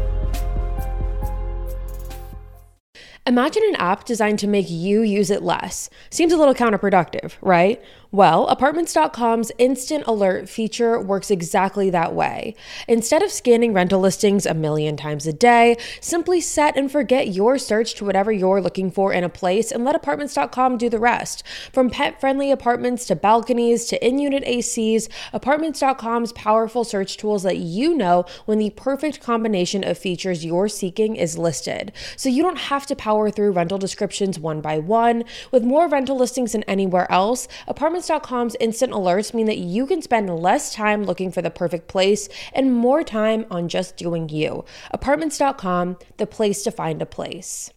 Imagine 3.27 3.63
an 3.67 3.75
app 3.75 4.05
designed 4.05 4.39
to 4.39 4.47
make 4.47 4.69
you 4.69 5.01
use 5.01 5.29
it 5.29 5.43
less. 5.43 5.89
Seems 6.09 6.31
a 6.31 6.37
little 6.37 6.53
counterproductive, 6.53 7.33
right? 7.41 7.83
Well, 8.09 8.47
Apartments.com's 8.47 9.51
instant 9.57 10.05
alert 10.07 10.47
feature 10.47 10.97
works 10.97 11.29
exactly 11.29 11.89
that 11.89 12.15
way. 12.15 12.55
Instead 12.87 13.21
of 13.21 13.29
scanning 13.29 13.73
rental 13.73 13.99
listings 13.99 14.45
a 14.45 14.53
million 14.53 14.95
times 14.95 15.27
a 15.27 15.33
day, 15.33 15.75
simply 15.99 16.39
set 16.39 16.77
and 16.77 16.89
forget 16.89 17.27
your 17.27 17.57
search 17.57 17.95
to 17.95 18.05
whatever 18.05 18.31
you're 18.31 18.61
looking 18.61 18.89
for 18.89 19.11
in 19.11 19.25
a 19.25 19.29
place 19.29 19.73
and 19.73 19.83
let 19.83 19.93
Apartments.com 19.93 20.77
do 20.77 20.89
the 20.89 20.99
rest. 20.99 21.43
From 21.73 21.89
pet 21.89 22.21
friendly 22.21 22.49
apartments 22.49 23.05
to 23.07 23.15
balconies 23.17 23.85
to 23.87 24.07
in 24.07 24.19
unit 24.19 24.45
ACs, 24.45 25.09
Apartments.com's 25.33 26.31
powerful 26.31 26.85
search 26.85 27.17
tools 27.17 27.43
let 27.43 27.57
you 27.57 27.93
know 27.93 28.23
when 28.45 28.57
the 28.57 28.69
perfect 28.69 29.19
combination 29.19 29.83
of 29.83 29.97
features 29.97 30.45
you're 30.45 30.69
seeking 30.69 31.17
is 31.17 31.37
listed. 31.37 31.91
So 32.15 32.29
you 32.29 32.41
don't 32.41 32.57
have 32.57 32.85
to 32.85 32.95
power 32.95 33.16
through 33.29 33.51
rental 33.51 33.77
descriptions 33.77 34.39
one 34.39 34.61
by 34.61 34.79
one. 34.79 35.23
With 35.51 35.63
more 35.63 35.87
rental 35.87 36.15
listings 36.15 36.53
than 36.53 36.63
anywhere 36.63 37.11
else, 37.11 37.47
Apartments 37.67 37.97
Apartments.com's 37.97 38.55
instant 38.59 38.93
alerts 38.93 39.33
mean 39.33 39.47
that 39.47 39.57
you 39.57 39.87
can 39.87 40.01
spend 40.01 40.29
less 40.29 40.73
time 40.73 41.03
looking 41.03 41.31
for 41.31 41.41
the 41.41 41.49
perfect 41.49 41.87
place 41.87 42.29
and 42.53 42.73
more 42.73 43.03
time 43.03 43.45
on 43.49 43.67
just 43.69 43.97
doing 43.97 44.29
you. 44.29 44.65
Apartments.com, 44.91 45.97
the 46.17 46.27
place 46.27 46.63
to 46.63 46.71
find 46.71 47.01
a 47.01 47.05
place. 47.05 47.71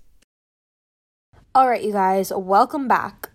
All 1.54 1.68
right, 1.68 1.82
you 1.82 1.92
guys, 1.92 2.32
welcome 2.35 2.87
back. 2.87 3.29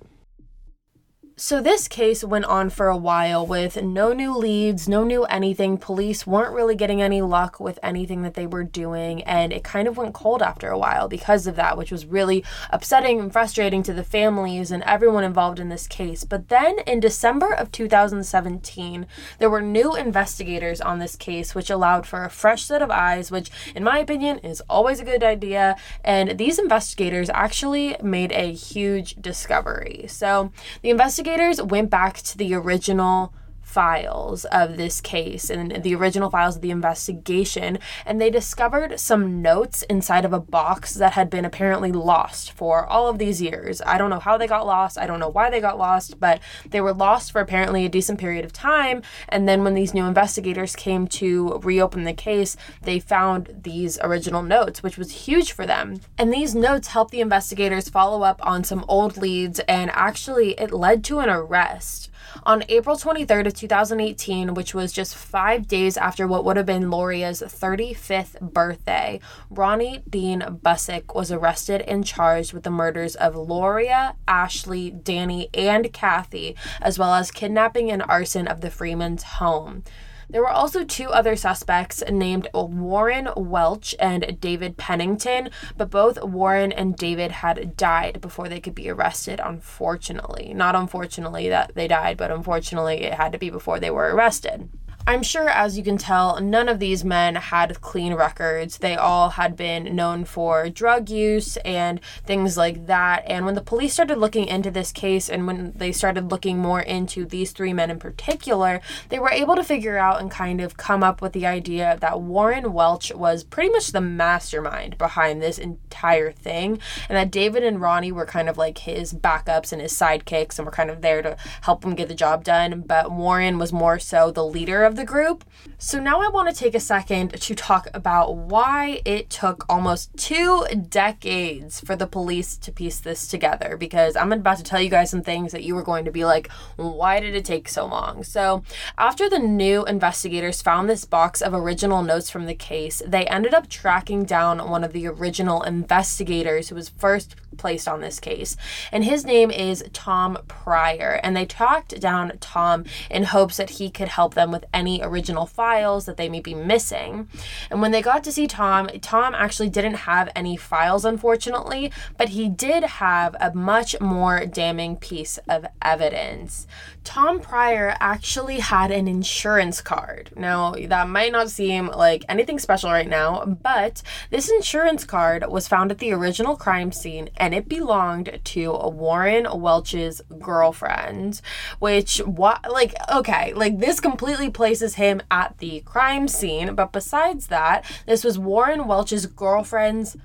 So, 1.37 1.59
this 1.61 1.89
case 1.89 2.23
went 2.23 2.45
on 2.45 2.69
for 2.69 2.87
a 2.87 2.95
while 2.95 3.45
with 3.45 3.83
no 3.83 4.13
new 4.13 4.37
leads, 4.37 4.87
no 4.87 5.03
new 5.03 5.25
anything. 5.25 5.77
Police 5.77 6.25
weren't 6.25 6.53
really 6.55 6.75
getting 6.75 7.01
any 7.01 7.21
luck 7.21 7.59
with 7.59 7.77
anything 7.83 8.21
that 8.21 8.35
they 8.35 8.47
were 8.47 8.63
doing, 8.63 9.21
and 9.23 9.51
it 9.51 9.61
kind 9.61 9.85
of 9.89 9.97
went 9.97 10.13
cold 10.13 10.41
after 10.41 10.69
a 10.69 10.77
while 10.77 11.09
because 11.09 11.45
of 11.45 11.57
that, 11.57 11.77
which 11.77 11.91
was 11.91 12.05
really 12.05 12.41
upsetting 12.69 13.19
and 13.19 13.33
frustrating 13.33 13.83
to 13.83 13.91
the 13.91 14.05
families 14.05 14.71
and 14.71 14.81
everyone 14.83 15.25
involved 15.25 15.59
in 15.59 15.67
this 15.67 15.87
case. 15.87 16.23
But 16.23 16.47
then 16.47 16.79
in 16.87 17.01
December 17.01 17.53
of 17.53 17.69
2017, 17.69 19.05
there 19.37 19.49
were 19.49 19.61
new 19.61 19.93
investigators 19.93 20.79
on 20.79 20.99
this 20.99 21.17
case, 21.17 21.53
which 21.53 21.69
allowed 21.69 22.07
for 22.07 22.23
a 22.23 22.29
fresh 22.29 22.63
set 22.63 22.81
of 22.81 22.89
eyes, 22.89 23.29
which, 23.29 23.51
in 23.75 23.83
my 23.83 23.97
opinion, 23.97 24.37
is 24.37 24.63
always 24.69 25.01
a 25.01 25.05
good 25.05 25.21
idea. 25.21 25.75
And 26.01 26.37
these 26.37 26.57
investigators 26.57 27.29
actually 27.29 27.97
made 28.01 28.31
a 28.31 28.53
huge 28.53 29.15
discovery. 29.15 30.05
So, 30.07 30.53
the 30.81 30.91
investigators 30.91 31.24
investigators 31.25 31.59
went 31.65 31.89
back 31.89 32.17
to 32.17 32.37
the 32.37 32.53
original 32.53 33.33
files 33.65 34.45
of 34.45 34.77
this 34.77 35.01
case 35.01 35.49
and 35.49 35.83
the 35.83 35.95
original 35.95 36.29
files 36.29 36.55
of 36.55 36.61
the 36.61 36.71
investigation, 36.71 37.79
and 38.05 38.21
they 38.21 38.29
discovered 38.29 38.99
some 38.99 39.41
notes 39.41 39.81
inside 39.89 40.23
of 40.23 40.31
a 40.31 40.39
box 40.39 40.93
that 40.93 41.13
had 41.13 41.29
been 41.29 41.43
apparently 41.43 41.91
lost 41.91 42.51
for 42.51 42.85
all 42.85 43.09
of 43.09 43.17
these 43.17 43.41
years. 43.41 43.81
I 43.85 43.97
don't 43.97 44.11
know 44.11 44.19
how 44.19 44.37
they 44.37 44.47
got 44.47 44.67
lost, 44.67 44.99
I 44.99 45.07
don't 45.07 45.19
know 45.19 45.29
why 45.29 45.49
they 45.49 45.59
got 45.59 45.79
lost, 45.79 46.19
but 46.19 46.39
they 46.69 46.79
were 46.79 46.93
lost 46.93 47.31
for 47.31 47.41
apparently 47.41 47.85
a 47.85 47.89
decent 47.89 48.19
period 48.19 48.45
of 48.45 48.53
time. 48.53 49.01
And 49.27 49.49
then 49.49 49.63
when 49.63 49.73
these 49.73 49.93
new 49.93 50.05
investigators 50.05 50.75
came 50.75 51.07
to 51.07 51.59
reopen 51.63 52.03
the 52.03 52.13
case, 52.13 52.55
they 52.83 52.99
found 52.99 53.61
these 53.63 53.97
original 54.01 54.43
notes, 54.43 54.83
which 54.83 54.97
was 54.97 55.25
huge 55.25 55.51
for 55.51 55.65
them. 55.65 55.99
And 56.17 56.31
these 56.31 56.53
notes 56.53 56.89
helped 56.89 57.11
the 57.11 57.19
investigators 57.19 57.89
follow 57.89 58.21
up 58.21 58.39
on 58.45 58.63
some 58.63 58.85
old 58.87 59.17
leads, 59.17 59.59
and 59.61 59.89
actually, 59.91 60.51
it 60.53 60.71
led 60.71 61.03
to 61.05 61.19
an 61.19 61.29
arrest. 61.29 62.11
On 62.43 62.63
April 62.69 62.97
23rd 62.97 63.47
of 63.47 63.53
2018, 63.53 64.53
which 64.53 64.73
was 64.73 64.91
just 64.91 65.15
five 65.15 65.67
days 65.67 65.97
after 65.97 66.27
what 66.27 66.43
would 66.43 66.57
have 66.57 66.65
been 66.65 66.89
Lauria's 66.89 67.41
35th 67.41 68.39
birthday, 68.41 69.19
Ronnie 69.49 70.03
Dean 70.09 70.41
Busick 70.41 71.15
was 71.15 71.31
arrested 71.31 71.81
and 71.81 72.05
charged 72.05 72.53
with 72.53 72.63
the 72.63 72.69
murders 72.69 73.15
of 73.15 73.35
Lauria, 73.35 74.15
Ashley, 74.27 74.91
Danny, 74.91 75.49
and 75.53 75.91
Kathy, 75.93 76.55
as 76.81 76.99
well 76.99 77.13
as 77.13 77.31
kidnapping 77.31 77.89
and 77.89 78.03
arson 78.03 78.47
of 78.47 78.61
the 78.61 78.69
Freeman's 78.69 79.23
home. 79.23 79.83
There 80.29 80.41
were 80.41 80.49
also 80.49 80.83
two 80.83 81.09
other 81.09 81.35
suspects 81.35 82.03
named 82.09 82.47
Warren 82.53 83.29
Welch 83.35 83.95
and 83.99 84.39
David 84.39 84.77
Pennington, 84.77 85.49
but 85.77 85.89
both 85.89 86.21
Warren 86.23 86.71
and 86.71 86.95
David 86.95 87.31
had 87.31 87.77
died 87.77 88.21
before 88.21 88.49
they 88.49 88.59
could 88.59 88.75
be 88.75 88.89
arrested, 88.89 89.39
unfortunately. 89.43 90.53
Not 90.53 90.75
unfortunately 90.75 91.49
that 91.49 91.73
they 91.75 91.87
died, 91.87 92.17
but 92.17 92.31
unfortunately 92.31 93.03
it 93.03 93.13
had 93.13 93.31
to 93.31 93.37
be 93.37 93.49
before 93.49 93.79
they 93.79 93.91
were 93.91 94.13
arrested. 94.13 94.69
I'm 95.07 95.21
sure, 95.21 95.47
as 95.47 95.77
you 95.77 95.83
can 95.83 95.99
tell, 95.99 96.41
none 96.41 96.67
of 96.67 96.79
these 96.79 97.05
men 97.05 97.35
had 97.35 97.79
clean 97.79 98.15
records. 98.15 98.79
They 98.79 98.95
all 98.95 99.29
had 99.29 99.55
been 99.55 99.95
known 99.95 100.25
for 100.25 100.67
drug 100.67 101.11
use 101.11 101.57
and 101.57 102.01
things 102.25 102.57
like 102.57 102.87
that. 102.87 103.23
And 103.27 103.45
when 103.45 103.53
the 103.53 103.61
police 103.61 103.93
started 103.93 104.17
looking 104.17 104.47
into 104.47 104.71
this 104.71 104.91
case 104.91 105.29
and 105.29 105.45
when 105.45 105.73
they 105.75 105.91
started 105.91 106.31
looking 106.31 106.57
more 106.57 106.81
into 106.81 107.23
these 107.23 107.51
three 107.51 107.71
men 107.71 107.91
in 107.91 107.99
particular, 107.99 108.81
they 109.09 109.19
were 109.19 109.29
able 109.29 109.55
to 109.55 109.63
figure 109.63 109.95
out 109.95 110.21
and 110.21 110.31
kind 110.31 110.59
of 110.59 110.75
come 110.75 111.03
up 111.03 111.21
with 111.21 111.33
the 111.33 111.45
idea 111.45 111.99
that 112.01 112.19
Warren 112.19 112.73
Welch 112.73 113.13
was 113.13 113.43
pretty 113.43 113.69
much 113.69 113.91
the 113.91 114.01
mastermind 114.01 114.97
behind 114.97 115.39
this 115.39 115.59
entire 115.59 116.31
thing, 116.31 116.79
and 117.07 117.15
that 117.15 117.29
David 117.29 117.63
and 117.63 117.79
Ronnie 117.79 118.11
were 118.11 118.25
kind 118.25 118.49
of 118.49 118.57
like 118.57 118.79
his 118.79 119.13
backups 119.13 119.71
and 119.71 119.83
his 119.83 119.93
sidekicks 119.93 120.57
and 120.57 120.65
were 120.65 120.71
kind 120.71 120.89
of 120.89 121.03
there 121.03 121.21
to 121.21 121.37
help 121.61 121.85
him 121.85 121.93
get 121.93 122.07
the 122.07 122.15
job 122.15 122.43
done. 122.43 122.81
But 122.81 123.11
Warren 123.11 123.59
was 123.59 123.71
more 123.71 123.99
so 123.99 124.31
the 124.31 124.43
leader 124.43 124.83
of 124.83 124.94
the 124.95 125.05
group. 125.05 125.43
So 125.77 125.99
now 125.99 126.21
I 126.21 126.29
want 126.29 126.49
to 126.49 126.55
take 126.55 126.75
a 126.75 126.79
second 126.79 127.39
to 127.41 127.55
talk 127.55 127.87
about 127.93 128.35
why 128.35 129.01
it 129.05 129.29
took 129.29 129.65
almost 129.69 130.15
two 130.17 130.65
decades 130.89 131.79
for 131.79 131.95
the 131.95 132.07
police 132.07 132.57
to 132.57 132.71
piece 132.71 132.99
this 132.99 133.27
together 133.27 133.77
because 133.77 134.15
I'm 134.15 134.31
about 134.31 134.57
to 134.57 134.63
tell 134.63 134.81
you 134.81 134.89
guys 134.89 135.09
some 135.11 135.21
things 135.21 135.51
that 135.51 135.63
you 135.63 135.75
were 135.75 135.83
going 135.83 136.05
to 136.05 136.11
be 136.11 136.25
like, 136.25 136.49
why 136.77 137.19
did 137.19 137.35
it 137.35 137.45
take 137.45 137.67
so 137.67 137.85
long? 137.85 138.23
So 138.23 138.63
after 138.97 139.29
the 139.29 139.39
new 139.39 139.85
investigators 139.85 140.61
found 140.61 140.89
this 140.89 141.05
box 141.05 141.41
of 141.41 141.53
original 141.53 142.01
notes 142.01 142.29
from 142.29 142.45
the 142.45 142.55
case, 142.55 143.01
they 143.05 143.25
ended 143.27 143.53
up 143.53 143.69
tracking 143.69 144.23
down 144.23 144.69
one 144.69 144.83
of 144.83 144.93
the 144.93 145.07
original 145.07 145.61
investigators 145.63 146.69
who 146.69 146.75
was 146.75 146.89
first 146.89 147.35
placed 147.57 147.87
on 147.87 148.01
this 148.01 148.19
case. 148.19 148.57
And 148.91 149.03
his 149.03 149.25
name 149.25 149.51
is 149.51 149.83
Tom 149.93 150.37
Pryor. 150.47 151.19
And 151.23 151.35
they 151.35 151.45
tracked 151.45 151.99
down 151.99 152.33
Tom 152.39 152.85
in 153.09 153.23
hopes 153.23 153.57
that 153.57 153.71
he 153.71 153.89
could 153.89 154.09
help 154.09 154.33
them 154.33 154.51
with 154.51 154.65
any 154.73 154.84
original 155.01 155.45
files 155.45 156.05
that 156.05 156.17
they 156.17 156.29
may 156.29 156.39
be 156.39 156.53
missing. 156.53 157.27
And 157.69 157.81
when 157.81 157.91
they 157.91 158.01
got 158.01 158.23
to 158.25 158.31
see 158.31 158.47
Tom, 158.47 158.87
Tom 159.01 159.33
actually 159.35 159.69
didn't 159.69 159.95
have 159.95 160.29
any 160.35 160.55
files, 160.57 161.05
unfortunately, 161.05 161.91
but 162.17 162.29
he 162.29 162.49
did 162.49 162.83
have 162.83 163.35
a 163.39 163.53
much 163.53 163.99
more 163.99 164.45
damning 164.45 164.95
piece 164.95 165.37
of 165.49 165.65
evidence. 165.81 166.67
Tom 167.03 167.39
Pryor 167.39 167.95
actually 167.99 168.59
had 168.59 168.91
an 168.91 169.07
insurance 169.07 169.79
card. 169.81 170.31
Now, 170.35 170.73
that 170.87 171.07
might 171.07 171.31
not 171.31 171.49
seem 171.49 171.87
like 171.87 172.25
anything 172.27 172.59
special 172.59 172.91
right 172.91 173.07
now, 173.07 173.45
but 173.45 174.01
this 174.31 174.49
insurance 174.49 175.03
card 175.03 175.45
was 175.47 175.67
found 175.67 175.91
at 175.91 175.99
the 175.99 176.11
original 176.11 176.55
crime 176.55 176.91
scene 176.91 177.29
and 177.37 177.53
it 177.53 177.69
belonged 177.69 178.39
to 178.43 178.71
Warren 178.71 179.47
Welch's 179.61 180.21
girlfriend, 180.39 181.41
which 181.79 182.17
what 182.19 182.69
like 182.71 182.95
okay, 183.13 183.53
like 183.53 183.79
this 183.79 183.99
completely 183.99 184.49
places 184.75 184.95
him 184.95 185.21
at 185.31 185.57
the 185.59 185.79
crime 185.85 186.27
scene, 186.27 186.75
but 186.75 186.91
besides 186.91 187.47
that, 187.47 187.85
this 188.05 188.25
was 188.25 188.37
Warren 188.37 188.87
Welch's 188.87 189.25
girlfriend's 189.25 190.17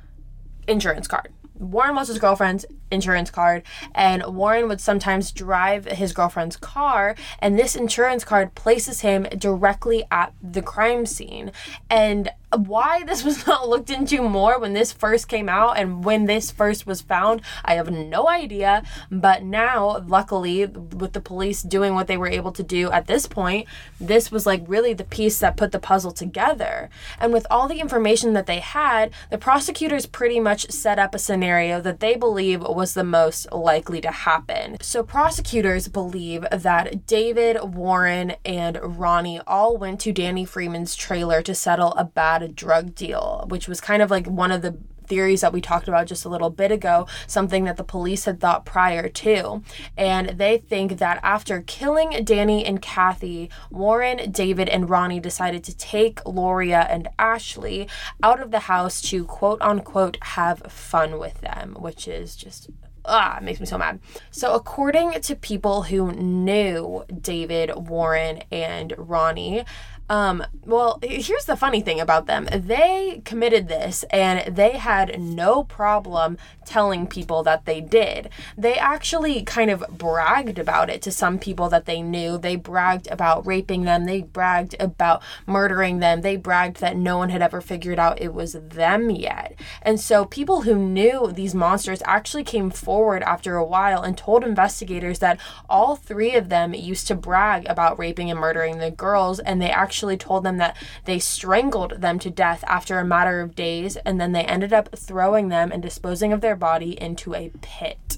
insurance 0.67 1.07
card. 1.07 1.29
Warren 1.55 1.95
Welch's 1.95 2.19
girlfriend's 2.19 2.67
insurance 2.91 3.31
card, 3.31 3.63
and 3.95 4.25
Warren 4.27 4.67
would 4.67 4.81
sometimes 4.81 5.31
drive 5.31 5.85
his 5.85 6.13
girlfriend's 6.13 6.57
car, 6.57 7.15
and 7.39 7.57
this 7.57 7.77
insurance 7.77 8.25
card 8.25 8.57
places 8.57 9.03
him 9.03 9.23
directly 9.39 10.03
at 10.11 10.33
the 10.43 10.63
crime 10.63 11.07
scene. 11.07 11.53
And 11.89 12.31
why 12.57 13.05
this 13.05 13.25
was 13.25 13.47
not 13.47 13.69
looked 13.69 13.91
into 13.91 14.23
more 14.23 14.59
when 14.59 14.73
this 14.73 14.93
first 14.93 15.29
came 15.29 15.49
out 15.49 15.79
and 15.79 16.05
when 16.05 16.27
this 16.27 16.51
first 16.51 16.87
was 16.87 17.01
found, 17.01 17.43
I 17.65 17.75
have 17.75 17.91
no 17.91 18.29
idea. 18.29 18.83
But 19.11 19.43
now, 19.43 20.05
luckily, 20.07 20.67
with 20.67 21.13
the 21.13 21.21
police 21.21 21.63
doing 21.63 21.95
what 21.95 22.07
they 22.07 22.17
were 22.17 22.29
able 22.29 22.53
to 22.53 22.63
do 22.63 22.91
at 22.91 23.07
this 23.07 23.27
point, 23.27 23.67
this 24.01 24.31
was 24.31 24.47
like 24.47 24.65
really 24.67 24.93
the 24.93 25.05
piece 25.05 25.39
that 25.39 25.57
put 25.57 25.73
the 25.73 25.79
puzzle 25.79 26.13
together. 26.13 26.91
And 27.19 27.33
with 27.33 27.47
all 27.51 27.69
the 27.69 27.81
information 27.81 28.33
that 28.35 28.47
they 28.47 28.61
had, 28.61 29.13
the 29.31 29.39
prosecutors 29.39 30.07
pretty 30.07 30.41
much 30.41 30.71
set 30.71 30.99
up 30.99 31.15
a 31.15 31.19
scenario 31.19 31.81
that 31.81 32.01
they 32.01 32.17
believe 32.17 32.61
was 32.61 32.95
the 32.95 33.05
most 33.05 33.51
likely 33.53 34.01
to 34.01 34.11
happen. 34.11 34.77
So, 34.81 35.03
prosecutors 35.03 35.89
believe 35.89 36.47
that 36.51 37.07
David, 37.07 37.59
Warren, 37.63 38.35
and 38.45 38.79
Ronnie 38.83 39.41
all 39.47 39.77
went 39.77 40.01
to 40.01 40.13
Danny 40.13 40.45
Freeman's 40.45 40.95
trailer 40.95 41.43
to 41.43 41.55
settle 41.55 41.93
a 41.95 42.05
bad 42.05 42.40
drug 42.49 42.95
deal, 42.95 43.47
which 43.49 43.69
was 43.69 43.81
kind 43.81 44.03
of 44.03 44.11
like 44.11 44.27
one 44.27 44.53
of 44.53 44.63
the 44.63 44.77
theories 45.11 45.41
that 45.41 45.53
we 45.53 45.61
talked 45.61 45.89
about 45.89 46.07
just 46.07 46.25
a 46.25 46.29
little 46.29 46.51
bit 46.51 46.71
ago, 46.71 47.07
something 47.27 47.65
that 47.65 47.77
the 47.77 47.85
police 47.85 48.25
had 48.25 48.41
thought 48.41 48.65
prior 48.65 49.09
to. 49.09 49.61
And 49.97 50.31
they 50.31 50.57
think 50.57 50.99
that 50.99 51.19
after 51.23 51.63
killing 51.63 52.25
Danny 52.25 52.65
and 52.65 52.81
Kathy, 52.81 53.51
Warren, 53.71 54.31
David, 54.31 54.69
and 54.69 54.89
Ronnie 54.89 55.21
decided 55.21 55.65
to 55.65 55.77
take 55.77 56.23
Lauria 56.25 56.87
and 56.89 57.09
Ashley 57.19 57.89
out 58.23 58.41
of 58.41 58.53
the 58.53 58.61
house 58.61 59.03
to 59.11 59.25
quote 59.25 59.61
unquote 59.61 60.17
have 60.23 60.61
fun 60.69 61.19
with 61.19 61.41
them, 61.41 61.77
which 61.79 62.07
is 62.07 62.37
just 62.37 62.71
ah, 63.05 63.39
it 63.39 63.43
makes 63.43 63.61
me 63.61 63.67
so 63.67 63.79
mad. 63.79 63.99
So, 64.31 64.55
according 64.55 65.21
to 65.23 65.35
people 65.35 65.83
who 65.83 66.13
knew 66.13 67.05
David, 67.21 67.73
Warren, 67.75 68.43
and 68.53 68.95
Ronnie, 68.97 69.65
um, 70.11 70.45
well, 70.65 70.99
here's 71.03 71.45
the 71.45 71.57
funny 71.57 71.81
thing 71.81 72.01
about 72.01 72.27
them. 72.27 72.49
They 72.53 73.23
committed 73.25 73.69
this 73.69 74.05
and 74.11 74.57
they 74.57 74.73
had 74.73 75.21
no 75.21 75.63
problem 75.63 76.37
telling 76.65 77.07
people 77.07 77.45
that 77.45 77.65
they 77.65 77.81
did. 77.81 78.29
They 78.59 78.75
actually 78.75 79.43
kind 79.45 79.71
of 79.71 79.85
bragged 79.89 80.59
about 80.59 80.91
it 80.91 81.01
to 81.03 81.13
some 81.13 81.39
people 81.39 81.69
that 81.69 81.87
they 81.87 82.03
knew. 82.03 82.39
They 82.39 82.57
bragged 82.57 83.07
about 83.09 83.47
raping 83.47 83.85
them, 83.85 84.05
they 84.05 84.23
bragged 84.23 84.75
about 84.81 85.23
murdering 85.47 86.01
them, 86.01 86.23
they 86.23 86.37
bragged 86.37 86.81
that 86.81 86.97
no 86.97 87.17
one 87.17 87.31
had 87.31 87.41
ever 87.41 87.61
figured 87.61 88.01
out 88.01 88.21
it 88.21 88.35
was 88.35 88.55
them 88.55 89.11
yet. 89.11 89.55
And 89.81 90.01
so 90.01 90.25
people 90.25 90.63
who 90.63 90.75
knew 90.75 91.31
these 91.33 91.55
monsters 91.55 92.03
actually 92.05 92.45
came 92.45 92.71
forward 92.71 93.23
after 93.23 93.57
a 93.57 93.65
while 93.65 94.03
and 94.03 94.19
told 94.19 94.43
investigators 94.43 95.21
that 95.21 95.39
all 95.69 95.95
three 95.95 96.35
of 96.35 96.49
them 96.49 96.75
used 96.75 97.07
to 97.07 97.15
brag 97.15 97.65
about 97.69 97.99
raping 97.99 98.29
and 98.29 98.41
murdering 98.41 98.79
the 98.79 98.91
girls 98.91 99.39
and 99.39 99.63
they 99.63 99.71
actually 99.71 100.00
actually 100.01 100.17
told 100.17 100.45
them 100.45 100.57
that 100.57 100.75
they 101.05 101.19
strangled 101.19 102.01
them 102.01 102.19
to 102.19 102.31
death 102.31 102.65
after 102.67 102.99
a 102.99 103.05
matter 103.05 103.43
of 103.43 103.55
days, 103.55 103.97
and 103.97 104.19
then 104.19 104.33
they 104.33 104.45
ended 104.45 104.73
up 104.73 104.89
throwing 104.97 105.49
them 105.49 105.71
and 105.71 105.83
disposing 105.83 106.33
of 106.33 106.41
their 106.41 106.57
body 106.57 106.99
into 106.99 107.35
a 107.35 107.53
pit 107.61 108.17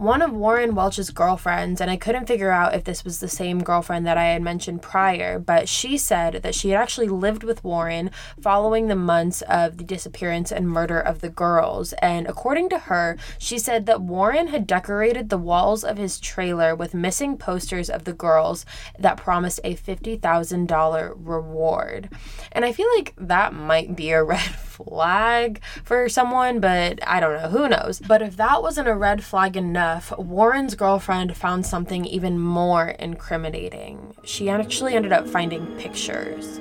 one 0.00 0.22
of 0.22 0.32
Warren 0.32 0.74
Welch's 0.74 1.10
girlfriends, 1.10 1.78
and 1.78 1.90
I 1.90 1.98
couldn't 1.98 2.24
figure 2.24 2.50
out 2.50 2.74
if 2.74 2.84
this 2.84 3.04
was 3.04 3.20
the 3.20 3.28
same 3.28 3.62
girlfriend 3.62 4.06
that 4.06 4.16
I 4.16 4.28
had 4.28 4.40
mentioned 4.40 4.80
prior, 4.80 5.38
but 5.38 5.68
she 5.68 5.98
said 5.98 6.42
that 6.42 6.54
she 6.54 6.70
had 6.70 6.80
actually 6.80 7.08
lived 7.08 7.44
with 7.44 7.62
Warren 7.62 8.10
following 8.40 8.88
the 8.88 8.96
months 8.96 9.42
of 9.42 9.76
the 9.76 9.84
disappearance 9.84 10.50
and 10.50 10.66
murder 10.66 10.98
of 10.98 11.20
the 11.20 11.28
girls. 11.28 11.92
And 12.00 12.26
according 12.26 12.70
to 12.70 12.78
her, 12.78 13.18
she 13.38 13.58
said 13.58 13.84
that 13.84 14.00
Warren 14.00 14.48
had 14.48 14.66
decorated 14.66 15.28
the 15.28 15.36
walls 15.36 15.84
of 15.84 15.98
his 15.98 16.18
trailer 16.18 16.74
with 16.74 16.94
missing 16.94 17.36
posters 17.36 17.90
of 17.90 18.04
the 18.04 18.14
girls 18.14 18.64
that 18.98 19.18
promised 19.18 19.60
a 19.64 19.76
$50,000 19.76 21.12
reward. 21.18 22.08
And 22.52 22.64
I 22.64 22.72
feel 22.72 22.88
like 22.96 23.12
that 23.18 23.52
might 23.52 23.96
be 23.96 24.12
a 24.12 24.24
red 24.24 24.50
flag 24.84 25.60
for 25.84 26.08
someone, 26.08 26.60
but 26.60 26.98
I 27.06 27.20
don't 27.20 27.40
know, 27.40 27.48
who 27.48 27.68
knows. 27.68 28.00
But 28.00 28.22
if 28.22 28.36
that 28.36 28.62
wasn't 28.62 28.88
a 28.88 28.94
red 28.94 29.24
flag 29.24 29.56
enough, 29.56 30.16
Warren's 30.18 30.74
girlfriend 30.74 31.36
found 31.36 31.66
something 31.66 32.04
even 32.04 32.38
more 32.38 32.88
incriminating. 32.90 34.14
She 34.24 34.48
actually 34.48 34.94
ended 34.94 35.12
up 35.12 35.28
finding 35.28 35.66
pictures. 35.78 36.60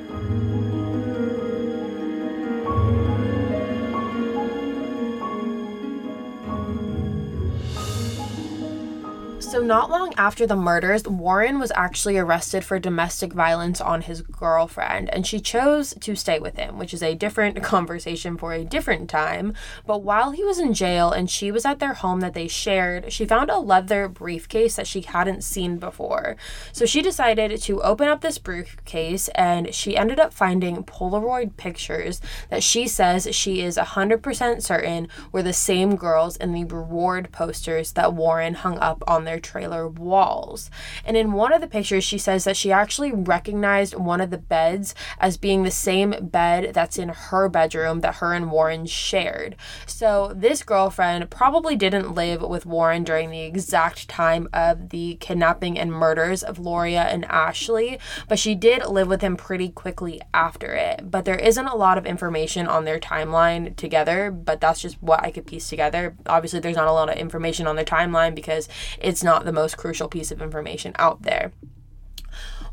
So, 9.49 9.61
not 9.61 9.89
long 9.89 10.13
after 10.15 10.45
the 10.45 10.55
murders, 10.55 11.05
Warren 11.05 11.57
was 11.57 11.71
actually 11.73 12.19
arrested 12.19 12.63
for 12.63 12.77
domestic 12.77 13.33
violence 13.33 13.81
on 13.81 14.03
his 14.03 14.21
girlfriend, 14.21 15.09
and 15.09 15.25
she 15.25 15.39
chose 15.39 15.95
to 16.01 16.15
stay 16.15 16.37
with 16.37 16.55
him, 16.55 16.77
which 16.77 16.93
is 16.93 17.01
a 17.01 17.15
different 17.15 17.63
conversation 17.63 18.37
for 18.37 18.53
a 18.53 18.63
different 18.63 19.09
time. 19.09 19.55
But 19.87 20.03
while 20.03 20.29
he 20.29 20.43
was 20.43 20.59
in 20.59 20.75
jail 20.75 21.11
and 21.11 21.31
she 21.31 21.51
was 21.51 21.65
at 21.65 21.79
their 21.79 21.95
home 21.95 22.19
that 22.19 22.35
they 22.35 22.47
shared, 22.47 23.11
she 23.11 23.25
found 23.25 23.49
a 23.49 23.57
leather 23.57 24.07
briefcase 24.07 24.75
that 24.75 24.85
she 24.85 25.01
hadn't 25.01 25.43
seen 25.43 25.79
before. 25.79 26.35
So, 26.71 26.85
she 26.85 27.01
decided 27.01 27.59
to 27.59 27.81
open 27.81 28.07
up 28.07 28.21
this 28.21 28.37
briefcase 28.37 29.29
and 29.29 29.73
she 29.73 29.97
ended 29.97 30.19
up 30.19 30.31
finding 30.31 30.83
Polaroid 30.83 31.57
pictures 31.57 32.21
that 32.51 32.61
she 32.61 32.87
says 32.87 33.27
she 33.31 33.63
is 33.63 33.77
100% 33.77 34.61
certain 34.61 35.07
were 35.31 35.41
the 35.41 35.53
same 35.53 35.95
girls 35.95 36.37
in 36.37 36.53
the 36.53 36.65
reward 36.65 37.31
posters 37.31 37.93
that 37.93 38.13
Warren 38.13 38.53
hung 38.53 38.77
up 38.77 39.03
on 39.07 39.25
their 39.25 39.38
trailer 39.39 39.87
walls. 39.87 40.69
And 41.05 41.15
in 41.17 41.33
one 41.33 41.53
of 41.53 41.61
the 41.61 41.67
pictures, 41.67 42.03
she 42.03 42.17
says 42.17 42.43
that 42.43 42.57
she 42.57 42.71
actually 42.71 43.11
recognized 43.11 43.95
one 43.95 44.21
of 44.21 44.29
the 44.29 44.37
beds 44.37 44.95
as 45.19 45.37
being 45.37 45.63
the 45.63 45.71
same 45.71 46.15
bed 46.21 46.73
that's 46.73 46.97
in 46.97 47.09
her 47.09 47.49
bedroom 47.49 48.01
that 48.01 48.15
her 48.15 48.33
and 48.33 48.51
Warren 48.51 48.85
shared. 48.85 49.55
So 49.85 50.33
this 50.35 50.63
girlfriend 50.63 51.29
probably 51.29 51.75
didn't 51.75 52.13
live 52.13 52.41
with 52.41 52.65
Warren 52.65 53.03
during 53.03 53.29
the 53.29 53.41
exact 53.41 54.07
time 54.09 54.47
of 54.53 54.89
the 54.89 55.15
kidnapping 55.19 55.77
and 55.77 55.91
murders 55.91 56.43
of 56.43 56.57
Lauria 56.57 57.05
and 57.05 57.25
Ashley, 57.25 57.99
but 58.27 58.39
she 58.39 58.55
did 58.55 58.85
live 58.85 59.07
with 59.07 59.21
him 59.21 59.35
pretty 59.37 59.69
quickly 59.69 60.21
after 60.33 60.73
it. 60.73 61.09
But 61.11 61.25
there 61.25 61.35
isn't 61.35 61.67
a 61.67 61.75
lot 61.75 61.97
of 61.97 62.05
information 62.05 62.67
on 62.67 62.85
their 62.85 62.99
timeline 62.99 63.75
together, 63.75 64.31
but 64.31 64.61
that's 64.61 64.81
just 64.81 65.01
what 65.01 65.23
I 65.23 65.31
could 65.31 65.45
piece 65.45 65.69
together. 65.69 66.15
Obviously, 66.25 66.59
there's 66.59 66.75
not 66.75 66.87
a 66.87 66.91
lot 66.91 67.09
of 67.09 67.17
information 67.17 67.67
on 67.67 67.75
their 67.75 67.85
timeline 67.85 68.35
because 68.35 68.67
it's 68.99 69.23
not 69.23 69.28
not 69.29 69.45
the 69.45 69.51
most 69.51 69.77
crucial 69.77 70.07
piece 70.07 70.31
of 70.31 70.41
information 70.41 70.93
out 70.97 71.21
there. 71.21 71.51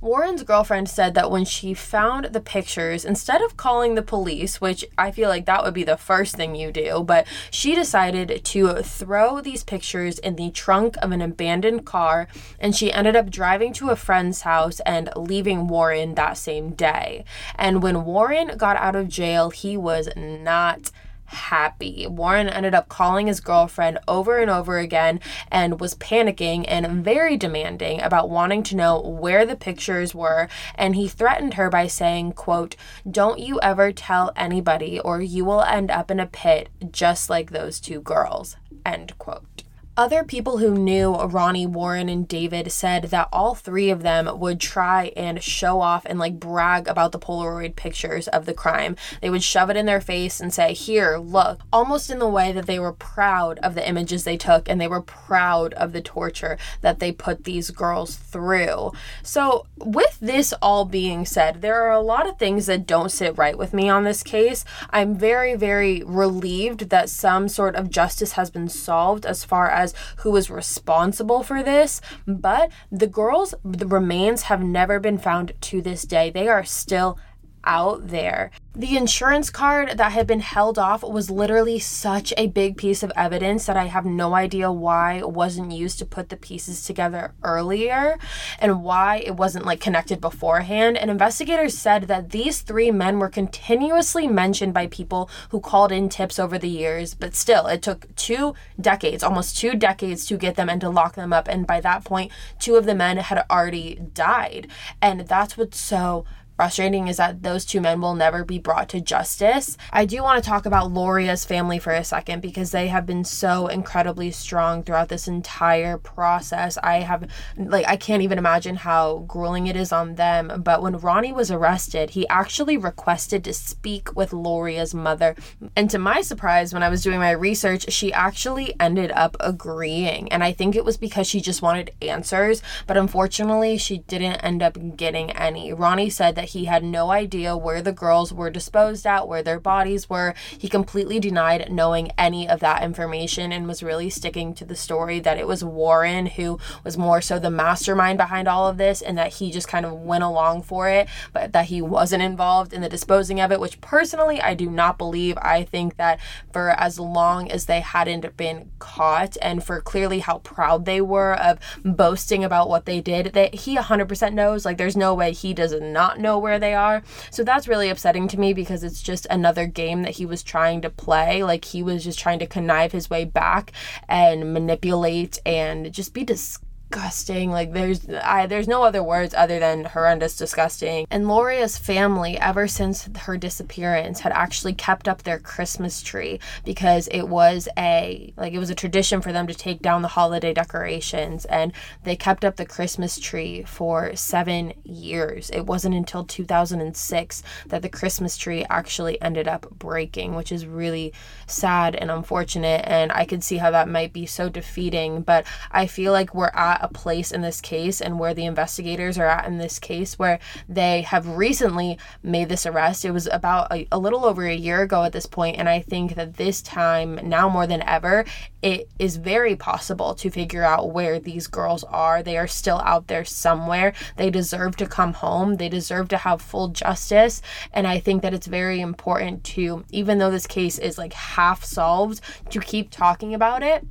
Warren's 0.01 0.43
girlfriend 0.43 0.89
said 0.89 1.15
that 1.15 1.31
when 1.31 1.45
she 1.45 1.75
found 1.75 2.27
the 2.27 2.41
pictures, 2.41 3.05
instead 3.05 3.43
of 3.43 3.57
calling 3.57 3.95
the 3.95 4.03
police, 4.03 4.61
which 4.61 4.85
I 4.97 5.11
feel 5.11 5.29
like 5.29 5.47
that 5.47 5.65
would 5.65 5.75
be 5.75 5.85
the 5.85 5.97
first 5.97 6.37
thing 6.37 6.55
you 6.55 6.71
do, 6.71 7.03
but 7.03 7.27
she 7.51 7.75
decided 7.75 8.45
to 8.45 8.83
throw 8.83 9.41
these 9.41 9.65
pictures 9.65 10.19
in 10.19 10.37
the 10.37 10.51
trunk 10.51 10.97
of 11.03 11.13
an 11.13 11.23
abandoned 11.23 11.87
car 11.87 12.29
and 12.61 12.75
she 12.75 12.93
ended 12.93 13.17
up 13.17 13.31
driving 13.31 13.73
to 13.75 13.91
a 13.91 13.97
friend's 13.97 14.43
house 14.43 14.81
and 14.81 15.11
leaving 15.17 15.67
Warren 15.67 16.15
that 16.15 16.37
same 16.37 16.71
day. 16.71 17.25
And 17.55 17.83
when 17.83 18.05
Warren 18.05 18.57
got 18.57 18.77
out 18.77 18.97
of 18.97 19.09
jail, 19.09 19.51
he 19.51 19.77
was 19.77 20.09
not 20.17 20.91
happy. 21.27 22.07
Warren 22.07 22.49
ended 22.49 22.75
up 22.75 22.89
calling 22.89 23.27
his 23.27 23.41
girlfriend 23.41 23.99
over 24.09 24.39
and 24.39 24.51
over 24.51 24.79
again 24.79 25.21
and 25.51 25.81
was 25.81 25.95
panicking 25.95 26.65
and 26.69 27.05
very 27.05 27.37
demanding 27.37 28.01
about 28.01 28.31
wanting 28.31 28.63
to 28.65 28.77
know 28.77 29.01
where 29.01 29.45
the 29.45 29.57
pictures 29.57 30.15
were 30.15 30.49
and 30.75 30.97
he 30.97 31.09
threatened 31.09 31.55
her 31.55 31.71
by 31.71 31.87
saying, 31.87 32.33
quote, 32.33 32.77
"Don't 33.09 33.39
you 33.39 33.61
ever 33.61 33.93
tell 33.93 34.33
anybody 34.37 34.99
or 35.01 35.21
you 35.21 35.45
will 35.45 35.63
end 35.63 35.91
up 35.91 36.11
in 36.11 36.21
a 36.21 36.27
pit 36.27 36.69
just 36.91 37.29
like 37.31 37.51
those 37.51 37.81
two 37.81 38.01
girls." 38.01 38.57
End 38.85 39.19
quote. 39.19 39.66
Other 39.99 40.25
people 40.25 40.59
who 40.59 40.73
knew 40.73 41.15
Ronnie, 41.15 41.67
Warren, 41.67 42.11
and 42.11 42.29
David 42.29 42.71
said 42.71 43.05
that 43.05 43.31
all 43.33 43.55
three 43.55 43.89
of 43.89 44.03
them 44.03 44.39
would 44.39 44.61
try 44.61 45.11
and 45.17 45.43
show 45.43 45.81
off 45.81 46.05
and 46.05 46.19
like 46.19 46.39
brag 46.39 46.87
about 46.87 47.13
the 47.13 47.19
Polaroid 47.19 47.77
pictures 47.77 48.29
of 48.29 48.45
the 48.45 48.53
crime. 48.53 48.95
They 49.23 49.31
would 49.31 49.43
shove 49.43 49.71
it 49.71 49.77
in 49.77 49.87
their 49.87 50.03
face 50.03 50.39
and 50.39 50.53
say, 50.53 50.75
Here, 50.75 51.17
look, 51.17 51.61
almost 51.73 52.11
in 52.11 52.19
the 52.19 52.29
way 52.29 52.53
that 52.53 52.67
they 52.67 52.79
were 52.79 52.93
proud 52.93 53.59
of 53.61 53.75
the 53.75 53.89
images 53.89 54.25
they 54.25 54.37
took 54.37 54.69
and 54.69 54.79
they 54.79 54.87
were 54.87 55.01
proud 55.01 55.73
of 55.75 55.95
the 55.95 56.03
torture 56.03 56.59
that 56.83 56.99
they 56.99 57.11
put 57.11 57.45
these 57.45 57.71
girls 57.71 58.17
through. 58.17 58.93
So, 59.23 59.65
with 59.79 60.19
this 60.21 60.53
all 60.61 60.85
being 60.85 61.25
said, 61.25 61.63
there 61.63 61.83
are 61.83 61.93
a 61.93 62.03
lot 62.03 62.29
of 62.29 62.39
things 62.39 62.67
that 62.67 62.87
don't 62.87 63.11
sit 63.11 63.39
right 63.39 63.57
with 63.57 63.73
me 63.73 63.89
on 63.89 64.05
this 64.05 64.23
case. 64.23 64.63
I'm 64.91 65.17
very, 65.17 65.55
very 65.55 66.03
relieved 66.05 66.91
that 66.91 67.09
some 67.09 67.49
sort 67.49 67.75
of 67.77 67.89
justice 67.89 68.33
has 68.33 68.51
been 68.51 68.69
solved 68.69 69.25
as 69.25 69.43
far 69.43 69.71
as 69.71 69.86
as 69.87 69.95
who 70.19 70.31
was 70.31 70.51
responsible 70.51 71.43
for 71.43 71.63
this, 71.63 72.01
but 72.27 72.71
the 72.91 73.07
girls' 73.07 73.55
the 73.65 73.87
remains 73.87 74.43
have 74.43 74.63
never 74.63 75.01
been 75.01 75.19
found 75.19 75.53
to 75.63 75.81
this 75.81 76.03
day. 76.03 76.31
They 76.31 76.49
are 76.49 76.65
still 76.65 77.19
out 77.67 78.09
there. 78.09 78.51
The 78.75 78.97
insurance 78.97 79.49
card 79.49 79.97
that 79.97 80.13
had 80.13 80.27
been 80.27 80.41
held 80.41 80.79
off 80.79 81.03
was 81.03 81.31
literally 81.31 81.79
such 81.79 82.35
a 82.37 82.47
big 82.47 82.77
piece 82.77 83.03
of 83.03 83.11
evidence 83.17 83.65
that 83.65 83.77
I 83.77 83.87
have 83.87 84.05
no 84.05 84.35
idea 84.35 84.71
why 84.71 85.15
it 85.15 85.31
wasn't 85.31 85.73
used 85.73 85.99
to 85.99 86.05
put 86.05 86.29
the 86.29 86.37
pieces 86.37 86.83
together 86.85 87.33
earlier 87.43 88.19
and 88.59 88.85
why 88.85 89.23
it 89.25 89.35
wasn't 89.35 89.65
like 89.65 89.81
connected 89.81 90.21
beforehand. 90.21 90.99
And 90.99 91.11
investigators 91.11 91.77
said 91.77 92.03
that 92.03 92.31
these 92.31 92.61
three 92.61 92.91
men 92.91 93.19
were 93.19 93.31
continuously 93.31 94.27
mentioned 94.27 94.75
by 94.75 94.89
people 94.89 95.31
who 95.49 95.61
called 95.61 95.91
in 95.91 96.11
tips 96.11 96.39
over 96.39 96.59
the 96.59 96.69
years, 96.69 97.15
but 97.15 97.35
still, 97.35 97.67
it 97.67 97.81
took 97.81 98.15
two 98.15 98.55
decades, 98.79 99.23
almost 99.23 99.57
two 99.57 99.75
decades 99.75 100.27
to 100.27 100.37
get 100.37 100.57
them 100.57 100.69
and 100.69 100.83
to 100.83 100.91
lock 100.91 101.15
them 101.15 101.33
up. 101.33 101.49
And 101.49 101.67
by 101.67 101.81
that 101.81 102.05
point, 102.05 102.31
two 102.59 102.77
of 102.77 102.85
the 102.85 102.95
men 102.95 103.17
had 103.17 103.45
already 103.51 103.95
died. 104.13 104.69
And 105.01 105.21
that's 105.21 105.57
what's 105.57 105.81
so 105.81 106.27
frustrating 106.57 107.09
is 107.09 107.19
that 107.19 107.43
those 107.43 107.65
two 107.65 107.81
men 107.81 108.01
will 108.01 108.15
never 108.15 108.45
be 108.45 108.59
brought 108.59 108.89
to 108.89 109.01
justice. 109.01 109.77
I 109.93 110.05
do 110.07 110.23
want 110.23 110.43
to 110.43 110.49
talk 110.49 110.67
about 110.67 110.91
Lauria's 110.91 111.45
family 111.45 111.79
for 111.79 111.93
a 111.93 112.03
second 112.03 112.41
because 112.41 112.71
they 112.71 112.89
have 112.89 113.07
been 113.07 113.25
so 113.25 113.67
incredibly 113.67 114.31
strong 114.31 114.83
throughout 114.83 115.09
this 115.09 115.29
entire 115.29 115.99
process. 115.99 116.79
I 116.83 117.01
have, 117.01 117.29
like, 117.57 117.87
I 117.87 117.97
can't 117.97 118.23
even 118.23 118.39
imagine 118.39 118.77
how 118.77 119.25
grueling 119.29 119.67
it 119.67 119.77
is 119.77 119.93
on 119.93 120.15
them. 120.15 120.63
But 120.65 120.83
when 120.83 120.99
Ronnie 120.99 121.33
was 121.33 121.51
arrested, 121.51 122.11
he 122.11 122.27
actually 122.29 122.77
requested 122.77 123.45
to 123.45 123.53
speak 123.53 124.17
with 124.17 124.33
Lauria's 124.33 124.95
mother. 124.95 125.37
And 125.77 125.91
to 125.91 125.99
my 125.99 126.23
surprise, 126.23 126.73
when 126.73 126.83
I 126.83 126.89
was 126.89 127.03
doing 127.03 127.19
my 127.19 127.33
research, 127.33 127.93
she 127.93 128.13
actually 128.13 128.75
ended 128.81 129.13
up 129.13 129.37
agreeing. 129.41 130.33
And 130.33 130.43
I 130.43 130.53
think 130.53 130.75
it 130.75 130.85
was 130.85 130.97
because 130.97 131.27
she 131.27 131.41
just 131.41 131.63
wanted 131.63 131.93
answers. 132.01 132.63
But 132.87 132.97
unfortunately, 132.97 133.77
she 133.79 133.99
didn't 133.99 134.37
end 134.37 134.63
up 134.63 134.79
getting 134.97 135.31
any. 135.33 135.73
Ronnie 135.73 136.11
said 136.11 136.35
that 136.37 136.46
he 136.47 136.65
had 136.65 136.83
no 136.83 137.11
idea 137.11 137.57
where 137.57 137.83
the 137.83 137.93
girls 137.93 138.33
were 138.33 138.51
disposed 138.51 139.07
at, 139.07 139.29
where 139.29 139.43
their 139.43 139.61
bodies 139.61 140.09
were. 140.09 140.35
He 140.59 140.69
completely 140.69 141.21
denied 141.21 141.71
knowing 141.71 142.11
any 142.19 142.49
of 142.49 142.61
that 142.61 142.83
information 142.83 143.53
and 143.53 143.67
was 143.67 143.83
really 143.83 144.11
sticking 144.11 144.55
to 144.55 144.65
the 144.65 144.77
story 144.77 145.21
that 145.21 145.39
it 145.39 145.47
was 145.47 145.65
Warren 145.65 146.27
who 146.27 146.59
was 146.85 146.97
more 146.97 147.21
so 147.21 147.39
the 147.39 147.51
mastermind 147.51 148.19
behind 148.19 148.49
all 148.49 148.69
of 148.69 148.79
this 148.79 149.03
and 149.03 149.17
that 149.19 149.35
he 149.35 149.51
just 149.51 149.69
kind 149.69 149.87
of 149.87 149.93
went 149.93 150.25
along 150.25 150.63
for 150.63 150.89
it, 150.89 151.09
but 151.33 151.53
that 151.53 151.67
he 151.67 151.83
wasn't 151.83 152.23
involved 152.23 152.73
in 152.73 152.81
the 152.81 152.89
disposing 152.89 153.41
of 153.41 153.53
it, 153.53 153.61
which 153.61 153.81
personally 153.81 154.41
I 154.41 154.55
do 154.55 154.71
not 154.71 154.99
believe. 154.99 155.37
I 155.39 155.65
think 155.65 155.97
that 155.97 156.21
for 156.53 156.71
as 156.71 156.99
long 156.99 157.51
as 157.51 157.67
they 157.67 157.81
hadn't 157.81 158.37
been 158.37 158.71
caught 158.79 159.37
and 159.43 159.63
for 159.63 159.81
clearly 159.81 160.21
how 160.21 160.39
proud 160.39 160.85
they 160.85 161.01
were 161.01 161.35
of 161.35 161.59
boasting 161.85 162.45
about 162.45 162.69
what 162.69 162.87
they 162.87 163.01
did, 163.01 163.33
that 163.35 163.55
he 163.55 163.77
100% 163.77 164.33
knows. 164.33 164.65
Like, 164.65 164.79
there's 164.79 164.97
no 164.97 165.15
way 165.15 165.33
he 165.33 165.55
does 165.55 165.75
not 165.81 166.19
know 166.19 166.36
where 166.41 166.59
they 166.59 166.75
are. 166.75 167.03
So 167.31 167.45
that's 167.45 167.69
really 167.69 167.89
upsetting 167.89 168.29
to 168.29 168.41
me 168.41 168.53
because 168.53 168.83
it's 168.83 169.03
just 169.03 169.27
another 169.31 169.67
game 169.67 170.03
that 170.03 170.17
he 170.17 170.27
was 170.27 170.43
trying 170.43 170.83
to 170.83 170.91
play. 170.91 171.43
Like, 171.43 171.65
he 171.65 171.83
was 171.83 172.05
just 172.05 172.19
trying 172.19 172.39
to 172.41 172.47
connive 172.47 172.93
his 172.93 173.11
way 173.11 173.25
back 173.25 173.73
and 174.09 174.53
manipulate 174.53 175.39
and 175.45 175.93
just 175.93 176.15
be 176.15 176.25
disgusting 176.25 176.67
disgusting. 176.91 177.51
Like 177.51 177.73
there's 177.73 178.09
I 178.09 178.47
there's 178.47 178.69
no 178.69 178.83
other 178.83 179.03
words 179.03 179.35
other 179.35 179.59
than 179.59 179.85
horrendous, 179.85 180.37
disgusting. 180.37 181.07
And 181.11 181.29
Lauria's 181.29 181.79
family, 181.79 182.39
ever 182.39 182.69
since 182.69 183.09
her 183.21 183.37
disappearance, 183.37 184.21
had 184.21 184.33
actually 184.33 184.73
kept 184.73 185.09
up 185.09 185.23
their 185.23 185.39
Christmas 185.39 186.03
tree 186.03 186.41
because 186.65 187.09
it 187.09 187.23
was 187.29 187.69
a 187.77 188.33
like 188.37 188.53
it 188.53 188.59
was 188.59 188.71
a 188.71 188.75
tradition 188.75 189.21
for 189.21 189.33
them 189.33 189.47
to 189.47 189.55
take 189.55 189.83
down 189.83 190.03
the 190.03 190.09
holiday 190.09 190.55
decorations 190.55 191.45
and 191.47 191.73
they 192.05 192.17
kept 192.17 192.45
up 192.45 192.57
the 192.57 192.67
Christmas 192.67 193.19
tree 193.19 193.63
for 193.65 194.15
7 194.15 194.73
years. 194.85 195.51
It 195.51 195.67
wasn't 195.67 195.95
until 195.95 196.25
2006 196.25 197.43
that 197.67 197.83
the 197.83 197.89
Christmas 197.89 198.37
tree 198.37 198.65
actually 198.71 199.21
ended 199.21 199.49
up 199.49 199.69
breaking, 199.71 200.35
which 200.35 200.53
is 200.53 200.67
really 200.67 201.13
sad 201.47 201.95
and 201.95 202.11
unfortunate 202.11 202.83
and 202.87 203.13
I 203.13 203.25
could 203.25 203.43
see 203.43 203.57
how 203.59 203.71
that 203.71 203.89
might 203.89 204.13
be 204.13 204.27
so 204.27 204.49
defeating, 204.49 205.23
but 205.23 205.47
I 205.71 205.87
feel 205.87 206.13
like 206.13 206.35
we're 206.35 206.51
at 206.55 206.86
a 206.87 206.93
place 206.93 207.33
in 207.33 207.43
this 207.43 207.61
case 207.61 208.01
and 208.01 208.19
where 208.19 208.35
the 208.35 208.47
investigators 208.47 209.19
are 209.19 209.27
at 209.27 209.47
in 209.47 209.59
this 209.59 209.79
case 209.79 210.19
where 210.19 210.39
they 210.69 211.03
have 211.03 211.27
recently 211.29 211.99
made 212.23 212.49
this 212.49 212.67
arrest. 212.67 213.05
It 213.05 213.11
was 213.11 213.27
about 213.27 213.73
a, 213.73 213.87
a 213.93 213.99
little 213.99 214.25
over 214.25 214.47
a 214.47 214.55
year 214.55 214.83
ago 214.83 215.05
at 215.05 215.13
this 215.13 215.27
point, 215.27 215.59
and 215.59 215.69
I 215.69 215.81
think 215.81 216.15
that 216.15 216.37
this 216.37 216.63
time, 216.63 217.21
now 217.23 217.49
more 217.49 217.67
than 217.67 217.83
ever, 217.83 218.25
it 218.63 218.89
is 218.99 219.17
very 219.17 219.55
possible 219.55 220.15
to 220.15 220.31
figure 220.31 220.65
out 220.65 220.93
where 220.93 221.19
these 221.19 221.47
girls 221.47 221.85
are. 221.85 222.23
They 222.23 222.37
are 222.37 222.47
still 222.47 222.79
out 222.79 223.07
there 223.07 223.25
somewhere. 223.25 223.93
They 224.17 224.31
deserve 224.31 224.77
to 224.77 224.87
come 224.87 225.13
home. 225.13 225.57
They 225.57 225.69
deserve 225.69 226.09
to 226.09 226.17
have 226.17 226.43
full 226.43 226.69
justice. 226.69 227.43
And 227.73 227.87
I 227.87 228.01
think 228.01 228.23
that 228.23 228.35
it's 228.35 228.47
very 228.47 228.81
important 228.81 229.45
to, 229.45 229.85
even 229.91 230.19
though 230.19 230.31
this 230.31 230.47
case 230.47 230.79
is 230.79 230.99
like 230.99 231.13
half 231.13 231.65
solved, 231.65 232.21
to 232.51 232.61
keep 232.61 232.91
talking 232.91 233.35
about 233.35 233.63
it 233.63 233.85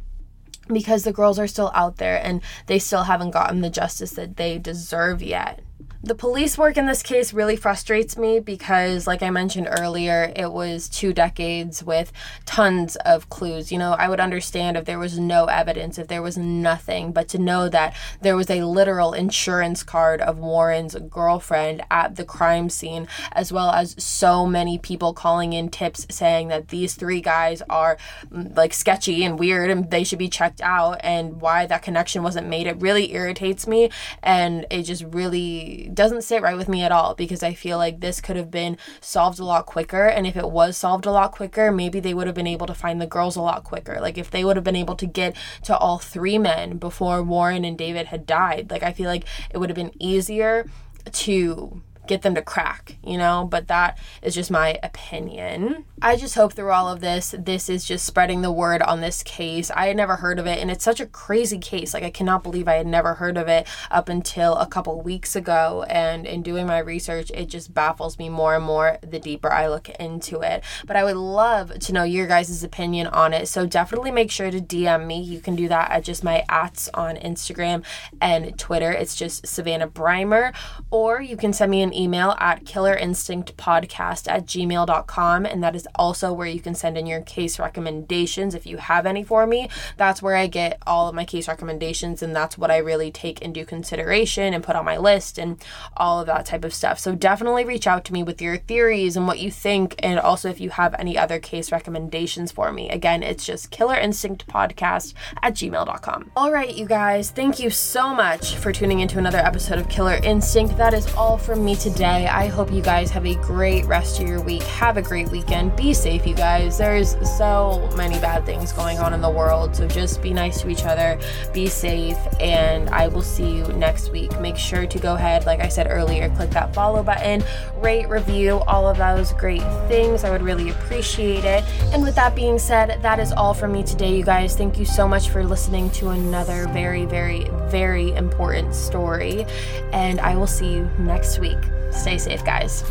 because 0.68 1.04
the 1.04 1.14
girls 1.14 1.40
are 1.40 1.48
still 1.48 1.72
out 1.74 1.98
there 1.98 2.24
and 2.24 2.42
they 2.68 2.80
still 2.80 3.04
haven't 3.04 3.32
gotten 3.32 3.62
the 3.62 3.70
justice 3.70 4.12
that 4.12 4.38
they 4.38 4.58
deserve 4.58 5.22
yet. 5.22 5.62
The 6.06 6.14
police 6.14 6.56
work 6.56 6.78
in 6.78 6.86
this 6.86 7.02
case 7.02 7.34
really 7.34 7.56
frustrates 7.56 8.16
me 8.16 8.40
because, 8.40 9.08
like 9.08 9.24
I 9.24 9.32
mentioned 9.32 9.68
earlier, 9.80 10.32
it 10.36 10.52
was 10.52 10.88
two 10.88 11.14
decades 11.14 11.84
with 11.84 12.12
tons 12.46 12.96
of 12.98 13.28
clues. 13.30 13.72
You 13.72 13.80
know, 13.80 13.94
I 13.94 14.08
would 14.08 14.20
understand 14.20 14.78
if 14.78 14.86
there 14.86 15.00
was 15.00 15.18
no 15.18 15.46
evidence, 15.46 15.98
if 15.98 16.08
there 16.08 16.22
was 16.22 16.38
nothing, 16.38 17.12
but 17.12 17.28
to 17.30 17.40
know 17.40 17.70
that 17.70 17.96
there 18.22 18.36
was 18.36 18.52
a 18.52 18.66
literal 18.66 19.14
insurance 19.14 19.82
card 19.82 20.22
of 20.22 20.38
Warren's 20.38 20.94
girlfriend 21.10 21.82
at 21.90 22.18
the 22.18 22.24
crime 22.24 22.70
scene, 22.70 23.08
as 23.32 23.52
well 23.52 23.72
as 23.72 23.96
so 23.98 24.46
many 24.46 24.78
people 24.78 25.12
calling 25.12 25.54
in 25.54 25.70
tips 25.70 26.06
saying 26.12 26.50
that 26.50 26.68
these 26.68 26.94
three 26.94 27.20
guys 27.20 27.64
are 27.68 27.98
mm, 28.32 28.56
like 28.56 28.76
sketchy 28.76 29.24
and 29.24 29.40
weird 29.40 29.72
and 29.72 29.90
they 29.90 30.04
should 30.04 30.20
be 30.20 30.30
checked 30.30 30.62
out, 30.62 31.00
and 31.00 31.42
why 31.42 31.66
that 31.66 31.82
connection 31.82 32.22
wasn't 32.22 32.48
made, 32.48 32.68
it 32.68 32.80
really 32.80 33.12
irritates 33.16 33.66
me 33.66 33.90
and 34.22 34.68
it 34.70 34.84
just 34.84 35.04
really 35.06 35.90
doesn't 35.96 36.24
sit 36.24 36.42
right 36.42 36.58
with 36.58 36.70
me 36.70 36.84
at 36.84 36.92
all 36.92 37.16
because 37.16 37.44
I 37.44 37.54
feel 37.54 37.78
like 37.78 38.00
this 38.00 38.22
could 38.22 38.36
have 38.36 38.52
been 38.52 38.78
solved 39.02 39.40
a 39.40 39.46
lot 39.46 39.66
quicker. 39.66 40.06
And 40.06 40.28
if 40.28 40.36
it 40.36 40.50
was 40.50 40.78
solved 40.78 41.06
a 41.06 41.12
lot 41.12 41.32
quicker, 41.32 41.72
maybe 41.72 42.00
they 42.00 42.14
would 42.14 42.28
have 42.28 42.36
been 42.36 42.48
able 42.48 42.68
to 42.68 42.74
find 42.74 43.02
the 43.02 43.08
girls 43.08 43.36
a 43.36 43.42
lot 43.42 43.64
quicker. 43.64 44.00
Like 44.00 44.18
if 44.18 44.30
they 44.32 44.46
would 44.46 44.58
have 44.58 44.64
been 44.64 44.76
able 44.76 44.96
to 44.96 45.06
get 45.06 45.36
to 45.64 45.78
all 45.78 45.98
three 45.98 46.38
men 46.38 46.78
before 46.78 47.24
Warren 47.24 47.66
and 47.66 47.78
David 47.78 48.08
had 48.08 48.26
died, 48.26 48.70
like 48.70 48.84
I 48.84 48.94
feel 48.94 49.10
like 49.10 49.26
it 49.50 49.58
would 49.58 49.70
have 49.70 49.76
been 49.76 49.92
easier 50.00 50.70
to 51.12 51.82
get 52.08 52.22
them 52.22 52.36
to 52.36 52.42
crack, 52.42 52.98
you 53.04 53.18
know? 53.18 53.48
But 53.50 53.68
that 53.68 53.98
is 54.22 54.36
just 54.36 54.52
my 54.52 54.80
opinion. 54.84 55.86
I 56.02 56.16
just 56.16 56.36
hope 56.36 56.54
through 56.54 56.72
all 56.72 56.90
of 56.90 57.02
this, 57.02 57.34
this 57.38 57.70
is 57.70 57.86
just 57.86 58.06
spreading 58.06 58.42
the 58.42 58.52
word 58.52 58.82
on 58.82 59.02
this 59.02 59.24
case. 59.24 59.72
I 59.72 59.88
had 59.88 59.98
never 59.98 60.18
heard 60.18 60.40
of 60.40 60.46
it, 60.46 60.60
and 60.60 60.70
it's 60.70 60.84
such 60.84 61.00
a 61.00 61.06
crazy 61.06 61.58
case. 61.58 61.94
Like, 61.94 62.04
I 62.04 62.10
cannot 62.10 62.44
believe 62.44 62.68
I 62.68 62.76
had 62.76 62.88
never 62.88 63.16
heard 63.16 63.38
of 63.38 63.48
it 63.48 63.68
up 63.90 64.10
until 64.10 64.56
a 64.56 64.68
couple 64.68 65.02
weeks 65.02 65.36
ago. 65.36 65.86
And 65.90 66.26
in 66.26 66.44
doing 66.44 66.68
my 66.68 66.80
research, 66.80 67.32
it 67.34 67.48
just 67.48 67.74
baffles 67.74 68.20
me 68.20 68.30
more 68.30 68.56
and 68.56 68.66
more 68.66 68.98
the 69.02 69.20
deeper 69.20 69.52
I 69.52 69.68
look 69.68 69.90
into 69.90 70.42
it. 70.42 70.64
But 70.86 70.96
I 70.96 71.04
would 71.04 71.18
love 71.18 71.80
to 71.80 71.94
know 71.94 72.04
your 72.04 72.28
guys' 72.28 72.64
opinion 72.64 73.08
on 73.08 73.34
it. 73.34 73.48
So 73.48 73.66
definitely 73.66 74.12
make 74.12 74.32
sure 74.32 74.52
to 74.52 74.62
DM 74.62 75.08
me. 75.08 75.22
You 75.22 75.40
can 75.40 75.56
do 75.56 75.68
that 75.70 75.92
at 75.92 76.04
just 76.04 76.24
my 76.24 76.44
ats 76.50 76.90
on 76.94 77.16
Instagram 77.16 77.84
and 78.22 78.58
Twitter. 78.60 78.92
It's 78.92 79.16
just 79.16 79.48
Savannah 79.48 79.88
Brymer, 79.88 80.54
or 80.92 81.22
you 81.22 81.38
can 81.38 81.54
send 81.54 81.72
me 81.72 81.82
an 81.82 81.94
email 81.96 82.36
at 82.40 82.64
killerinstinctpodcast 82.66 84.30
at 84.30 84.46
gmail.com. 84.46 85.46
And 85.46 85.64
that 85.64 85.76
is 85.76 85.88
also 85.96 86.34
where 86.34 86.48
you 86.48 86.60
can 86.60 86.76
send 86.76 86.98
in 86.98 87.06
your 87.06 87.22
case 87.22 87.60
recommendations 87.60 88.56
if 88.56 88.66
you 88.66 88.78
have 88.78 89.06
any 89.06 89.24
for 89.24 89.48
me. 89.48 89.70
That's 89.98 90.22
where 90.22 90.36
I 90.36 90.48
get 90.48 90.80
all 90.86 91.10
of 91.10 91.16
my 91.16 91.26
case 91.26 91.48
recommendations. 91.48 92.22
And 92.22 92.36
that's 92.36 92.58
what 92.58 92.72
I 92.72 92.78
really 92.78 93.12
take 93.12 93.42
into 93.42 93.66
consideration 93.66 94.54
and 94.54 94.64
put 94.64 94.76
on 94.76 94.86
my 94.86 94.98
list 94.98 95.38
and 95.38 95.64
all 95.96 96.20
of 96.20 96.28
that 96.28 96.46
type 96.46 96.66
of 96.66 96.74
stuff. 96.74 97.00
So 97.00 97.16
definitely 97.16 97.66
reach 97.66 97.88
out 97.88 98.06
to 98.06 98.14
me 98.14 98.24
with 98.24 98.42
your 98.42 98.58
theories 98.58 99.16
and 99.16 99.28
what 99.28 99.40
you 99.40 99.52
think. 99.52 99.96
And 100.00 100.20
also 100.20 100.50
if 100.50 100.60
you 100.60 100.70
have 100.72 100.96
any 101.00 101.18
other 101.18 101.40
case 101.40 101.72
recommendations 101.72 102.52
for 102.52 102.72
me. 102.72 102.90
Again, 102.90 103.24
it's 103.24 103.46
just 103.46 103.72
killerinstinctpodcast 103.72 105.14
at 105.42 105.54
gmail.com. 105.54 106.32
All 106.36 106.52
right, 106.52 106.76
you 106.76 106.86
guys, 106.86 107.32
thank 107.32 107.60
you 107.60 107.70
so 107.70 108.14
much 108.14 108.56
for 108.56 108.72
tuning 108.72 109.00
into 109.00 109.20
another 109.20 109.38
episode 109.38 109.78
of 109.78 109.90
Killer 109.90 110.20
Instinct. 110.24 110.78
That 110.78 110.94
is 110.94 111.14
all 111.16 111.38
from 111.38 111.64
me 111.64 111.76
today. 111.86 112.26
I 112.26 112.48
hope 112.48 112.72
you 112.72 112.82
guys 112.82 113.12
have 113.12 113.28
a 113.28 113.36
great 113.36 113.86
rest 113.86 114.20
of 114.20 114.28
your 114.28 114.42
week. 114.42 114.64
Have 114.64 114.98
a 114.98 115.04
great 115.04 115.30
weekend. 115.30 115.76
Be 115.76 115.94
safe, 115.94 116.26
you 116.26 116.34
guys. 116.34 116.80
There's 116.80 117.16
so 117.38 117.88
many 117.96 118.20
bad 118.20 118.44
things 118.44 118.72
going 118.72 118.98
on 118.98 119.14
in 119.14 119.22
the 119.22 119.30
world. 119.30 119.76
So 119.76 119.88
just 119.88 120.20
be 120.20 120.34
nice 120.34 120.62
to 120.62 120.70
each 120.70 120.84
other, 120.84 121.20
be 121.54 121.68
safe, 121.68 122.18
and 122.40 122.90
I 122.90 123.08
will 123.08 123.22
see 123.22 123.58
you 123.58 123.68
next 123.74 124.12
week. 124.12 124.40
Make 124.40 124.58
sure 124.58 124.88
to 124.88 124.98
go 124.98 125.14
ahead, 125.14 125.46
like 125.46 125.60
I 125.60 125.68
said 125.68 125.86
earlier, 125.88 126.28
click 126.30 126.50
that 126.52 126.74
follow 126.74 127.04
button, 127.04 127.44
rate, 127.76 128.10
review, 128.10 128.62
all 128.66 128.88
of 128.88 128.98
those 128.98 129.32
great 129.34 129.62
things. 129.88 130.24
I 130.24 130.32
would 130.32 130.42
really 130.42 130.72
appreciate 130.72 131.46
it. 131.46 131.64
And 131.94 132.02
with 132.02 132.16
that 132.16 132.36
being 132.36 132.58
said, 132.58 133.00
that 133.04 133.20
is 133.20 133.32
all 133.32 133.54
from 133.54 133.74
me 133.74 133.84
today, 133.84 134.18
you 134.18 134.24
guys. 134.24 134.58
Thank 134.58 134.80
you 134.80 134.86
so 134.86 135.08
much 135.08 135.30
for 135.30 135.46
listening 135.46 135.92
to 135.92 136.10
another 136.10 136.68
very, 136.70 137.06
very, 137.06 137.48
very 137.68 138.12
important 138.14 138.74
story. 138.74 139.46
And 139.94 140.20
I 140.20 140.36
will 140.36 140.48
see 140.48 140.74
you 140.74 140.90
next 140.98 141.38
week. 141.38 141.60
Stay 141.92 142.18
safe, 142.18 142.44
guys. 142.44 142.84